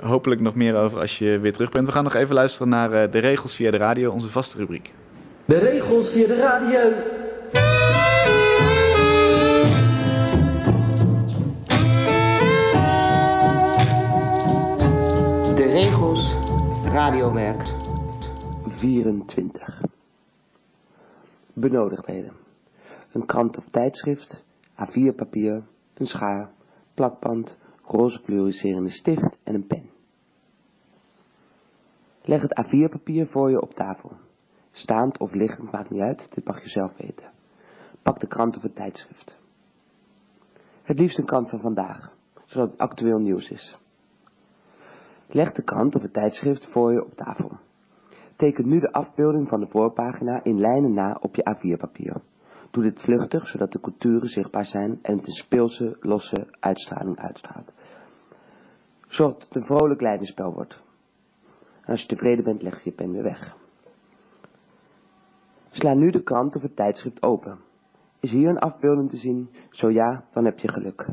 [0.00, 1.86] uh, hopelijk nog meer over als je weer terug bent.
[1.86, 4.92] We gaan nog even luisteren naar uh, de regels via de radio, onze vaste rubriek.
[5.44, 6.80] De regels via de radio.
[15.54, 16.15] De regels
[16.96, 17.74] radiowerk
[18.68, 19.82] 24.
[21.52, 22.32] Benodigdheden.
[23.12, 24.42] Een krant of tijdschrift,
[24.72, 25.62] A4 papier,
[25.94, 26.50] een schaar,
[26.94, 29.90] plakband, roze fluoriserende stift en een pen.
[32.22, 34.12] Leg het A4-papier voor je op tafel.
[34.70, 37.30] Staand of liggend, maakt niet uit, dit mag je zelf weten.
[38.02, 39.38] Pak de krant of het tijdschrift.
[40.82, 42.16] Het liefst een krant van vandaag,
[42.46, 43.76] zodat het actueel nieuws is.
[45.28, 47.50] Leg de krant of het tijdschrift voor je op tafel.
[48.36, 52.22] Teken nu de afbeelding van de voorpagina in lijnen na op je A4-papier.
[52.70, 57.74] Doe dit vluchtig, zodat de coutures zichtbaar zijn en het een speelse, losse uitstraling uitstraalt.
[59.08, 60.82] Zorg dat het een vrolijk leidenspel wordt.
[61.84, 63.56] Als je tevreden bent, leg je pen weer weg.
[65.70, 67.58] Sla nu de krant of het tijdschrift open.
[68.20, 69.50] Is hier een afbeelding te zien?
[69.70, 71.08] Zo ja, dan heb je geluk.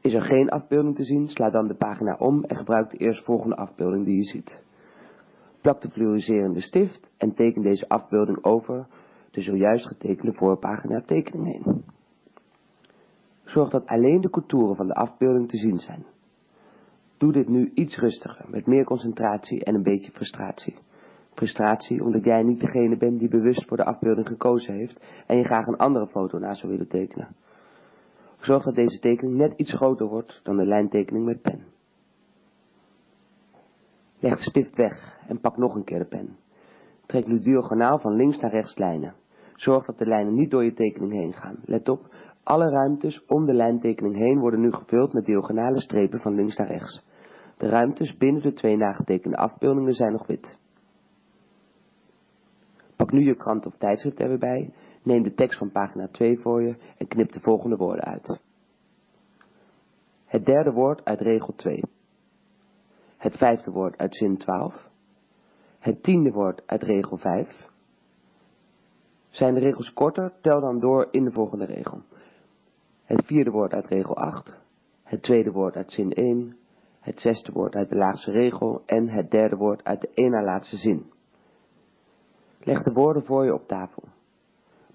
[0.00, 3.56] Is er geen afbeelding te zien, sla dan de pagina om en gebruik de eerstvolgende
[3.56, 4.62] afbeelding die je ziet.
[5.60, 8.86] Plak de fluoriserende stift en teken deze afbeelding over
[9.30, 11.84] de zojuist getekende voorpagina tekening heen.
[13.44, 16.06] Zorg dat alleen de contouren van de afbeelding te zien zijn.
[17.16, 20.76] Doe dit nu iets rustiger, met meer concentratie en een beetje frustratie.
[21.34, 25.44] Frustratie omdat jij niet degene bent die bewust voor de afbeelding gekozen heeft en je
[25.44, 27.36] graag een andere foto na zou willen tekenen.
[28.38, 31.64] Zorg dat deze tekening net iets groter wordt dan de lijntekening met pen.
[34.18, 36.36] Leg de stift weg en pak nog een keer de pen.
[37.06, 39.14] Trek nu diagonaal van links naar rechts lijnen.
[39.54, 41.56] Zorg dat de lijnen niet door je tekening heen gaan.
[41.64, 46.34] Let op, alle ruimtes om de lijntekening heen worden nu gevuld met diagonale strepen van
[46.34, 47.04] links naar rechts.
[47.56, 50.58] De ruimtes binnen de twee nagetekende afbeeldingen zijn nog wit.
[52.96, 54.72] Pak nu je krant of tijdschrift er weer bij,
[55.08, 58.40] neem de tekst van pagina 2 voor je en knip de volgende woorden uit.
[60.24, 61.82] Het derde woord uit regel 2.
[63.16, 64.88] Het vijfde woord uit zin 12.
[65.78, 67.68] Het tiende woord uit regel 5.
[69.28, 72.02] Zijn de regels korter, tel dan door in de volgende regel.
[73.04, 74.52] Het vierde woord uit regel 8.
[75.02, 76.56] Het tweede woord uit zin 1.
[77.00, 80.42] Het zesde woord uit de laagste regel en het derde woord uit de één na
[80.42, 81.12] laatste zin.
[82.58, 84.02] Leg de woorden voor je op tafel.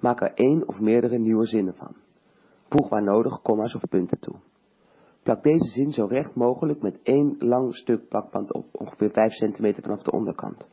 [0.04, 1.96] Maak er één of meerdere nieuwe zinnen van.
[2.70, 4.36] Voeg waar nodig komma's of punten toe.
[5.22, 9.84] Plak deze zin zo recht mogelijk met één lang stuk plakband op, ongeveer 5 centimeter
[9.84, 10.68] vanaf de onderkant.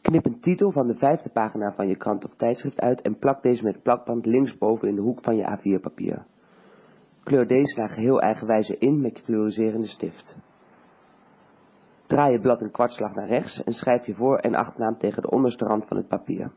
[0.00, 3.42] Knip een titel van de vijfde pagina van je krant of tijdschrift uit en plak
[3.42, 6.26] deze met plakband linksboven in de hoek van je A4 papier.
[7.22, 10.36] Kleur deze naar geheel eigenwijze in met je fluoriserende stift.
[12.06, 15.30] Draai je blad een kwartslag naar rechts en schrijf je voor- en achternaam tegen de
[15.30, 16.52] onderste rand van het papier.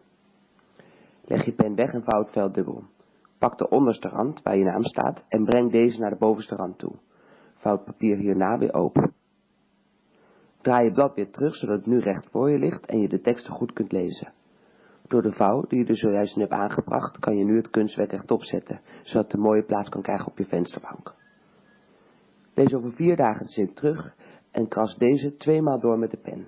[1.29, 2.83] Leg je pen weg en vouw het vel dubbel.
[3.37, 6.77] Pak de onderste rand waar je naam staat en breng deze naar de bovenste rand
[6.77, 6.91] toe.
[7.55, 9.13] Vouw het papier hierna weer open.
[10.61, 13.21] Draai je blad weer terug zodat het nu recht voor je ligt en je de
[13.21, 14.33] teksten goed kunt lezen.
[15.07, 18.11] Door de vouw die je er zojuist in hebt aangebracht kan je nu het kunstwerk
[18.11, 21.15] rechtop zetten, zodat het een mooie plaats kan krijgen op je vensterbank.
[22.53, 24.15] Lees over vier dagen de zin terug
[24.51, 26.47] en kras deze tweemaal door met de pen.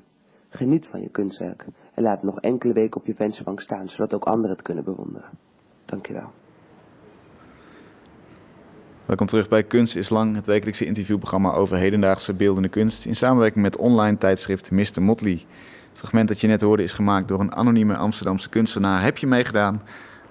[0.50, 1.68] Geniet van je kunstwerk
[2.02, 5.30] laat nog enkele weken op je vensterbank staan, zodat ook anderen het kunnen bewonderen.
[5.86, 6.32] Dankjewel.
[9.06, 13.64] Welkom terug bij Kunst is Lang, het wekelijkse interviewprogramma over hedendaagse beeldende kunst in samenwerking
[13.64, 15.02] met online tijdschrift Mr.
[15.02, 15.46] Motley.
[15.90, 19.02] Het fragment dat je net hoorde is gemaakt door een anonieme Amsterdamse kunstenaar.
[19.04, 19.82] Heb je meegedaan?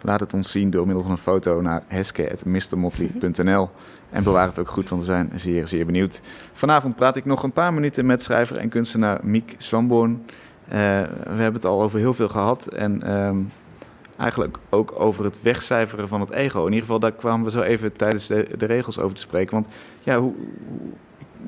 [0.01, 3.71] Laat het ons zien door middel van een foto naar heske.mrmotley.nl
[4.11, 6.21] en bewaar het ook goed, want we zijn zeer, zeer benieuwd.
[6.53, 10.25] Vanavond praat ik nog een paar minuten met schrijver en kunstenaar Miek Swamborn.
[10.73, 13.53] Uh, we hebben het al over heel veel gehad en um,
[14.17, 16.59] eigenlijk ook over het wegcijferen van het ego.
[16.59, 19.53] In ieder geval, daar kwamen we zo even tijdens de, de regels over te spreken.
[19.53, 20.35] Want ja, hoe,
[20.69, 20.93] hoe,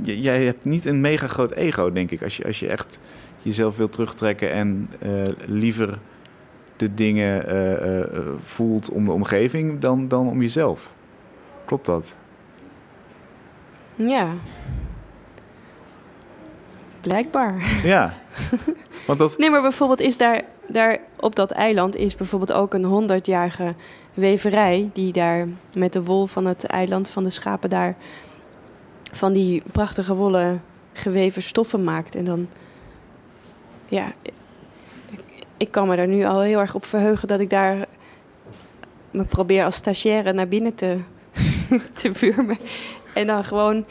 [0.03, 3.01] jij hebt niet een mega groot ego, denk ik, als je, als je echt
[3.43, 5.99] jezelf wil terugtrekken en uh, liever
[6.77, 10.95] de dingen uh, voelt om de omgeving dan, dan om jezelf.
[11.65, 12.17] Klopt dat?
[13.95, 14.29] Ja.
[17.03, 17.81] Blijkbaar.
[17.85, 18.15] Ja.
[19.07, 19.39] Want dat...
[19.39, 23.75] Nee, maar bijvoorbeeld is daar, daar op dat eiland is bijvoorbeeld ook een honderdjarige
[24.15, 27.97] weverij die daar met de wol van het eiland van de schapen daar
[29.13, 32.15] van die prachtige wollen geweven stoffen maakt.
[32.15, 32.49] En dan,
[33.89, 34.13] ja,
[35.57, 37.87] ik kan me er nu al heel erg op verheugen dat ik daar
[39.11, 40.99] me probeer als stagiaire naar binnen te,
[42.01, 42.59] te wurmen.
[43.15, 43.87] En dan gewoon,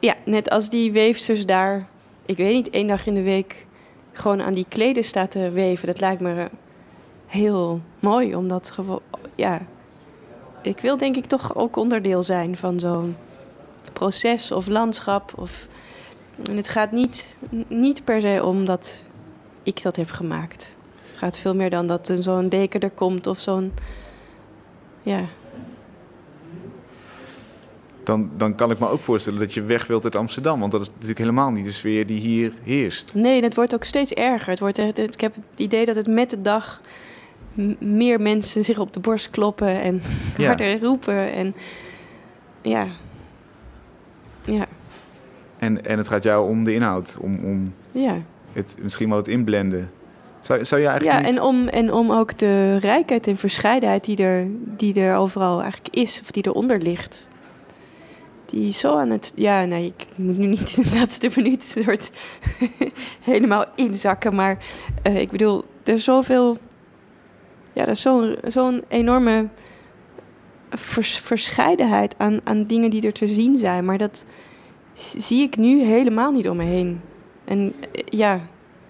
[0.00, 1.88] ja, net als die weefsters daar,
[2.26, 3.66] ik weet niet, één dag in de week
[4.12, 5.86] gewoon aan die kleden staat te weven.
[5.86, 6.48] Dat lijkt me
[7.26, 9.00] heel mooi, omdat gewoon,
[9.34, 9.60] ja,
[10.62, 13.16] ik wil denk ik toch ook onderdeel zijn van zo'n
[13.92, 15.32] proces of landschap.
[15.36, 15.68] Of,
[16.50, 17.36] en het gaat niet,
[17.68, 19.02] niet per se om dat
[19.62, 20.76] ik dat heb gemaakt.
[21.10, 23.72] Het gaat veel meer dan dat zo'n deken er komt of zo'n,
[25.02, 25.24] ja,
[28.10, 30.60] dan, dan kan ik me ook voorstellen dat je weg wilt uit Amsterdam.
[30.60, 33.14] Want dat is natuurlijk helemaal niet de sfeer die hier heerst.
[33.14, 34.48] Nee, het wordt ook steeds erger.
[34.50, 36.80] Het wordt, het- ik heb het idee dat het met de dag
[37.78, 40.02] meer mensen zich op de borst kloppen en
[40.38, 40.46] Ja.
[40.46, 41.32] harder roepen.
[41.32, 41.54] En
[42.62, 42.86] ja.
[44.44, 44.66] Ja.
[45.58, 48.16] En, en het gaat jou om de inhoud, om, om Ja.
[48.52, 49.90] het, misschien wel het inblenden.
[50.40, 51.36] Zou, zou je eigenlijk Ja, niet...
[51.38, 54.46] en om, en om ook de rijkheid en verscheidenheid die er,
[54.76, 57.28] die er overal eigenlijk is, of die eronder ligt.
[58.50, 59.32] Die zo aan het.
[59.34, 62.10] Ja, nee, ik moet nu niet in de laatste minuut soort
[63.30, 64.34] helemaal inzakken.
[64.34, 64.58] Maar
[65.02, 66.56] eh, ik bedoel, er is zoveel.
[67.72, 69.48] Ja, er is zo'n zo'n enorme
[70.70, 73.84] vers- verscheidenheid aan, aan dingen die er te zien zijn.
[73.84, 74.24] Maar dat
[74.94, 77.00] zie ik nu helemaal niet om me heen.
[77.44, 78.40] En eh, ja,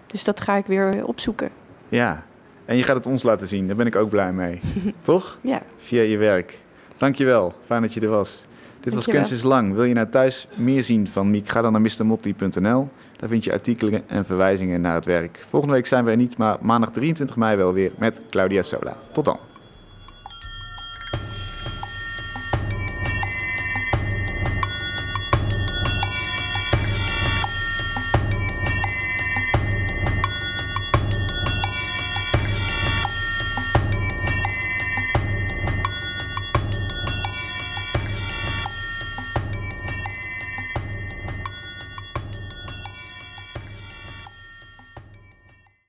[0.06, 1.50] dus dat ga ik weer opzoeken.
[1.88, 2.24] Ja,
[2.64, 3.66] en je gaat het ons laten zien.
[3.66, 4.60] Daar ben ik ook blij mee.
[5.02, 5.38] Toch?
[5.40, 5.62] Ja.
[5.76, 6.58] Via je werk.
[6.96, 7.54] Dankjewel.
[7.66, 8.42] Fijn dat je er was.
[8.80, 9.06] Dit was.
[9.06, 9.74] Kunst is Lang.
[9.74, 11.48] Wil je nou thuis meer zien van Miek?
[11.48, 12.88] Ga dan naar mrmotley.nl.
[13.16, 15.44] Daar vind je artikelen en verwijzingen naar het werk.
[15.48, 18.96] Volgende week zijn we er niet, maar maandag 23 mei wel weer met Claudia Sola.
[19.12, 19.38] Tot dan.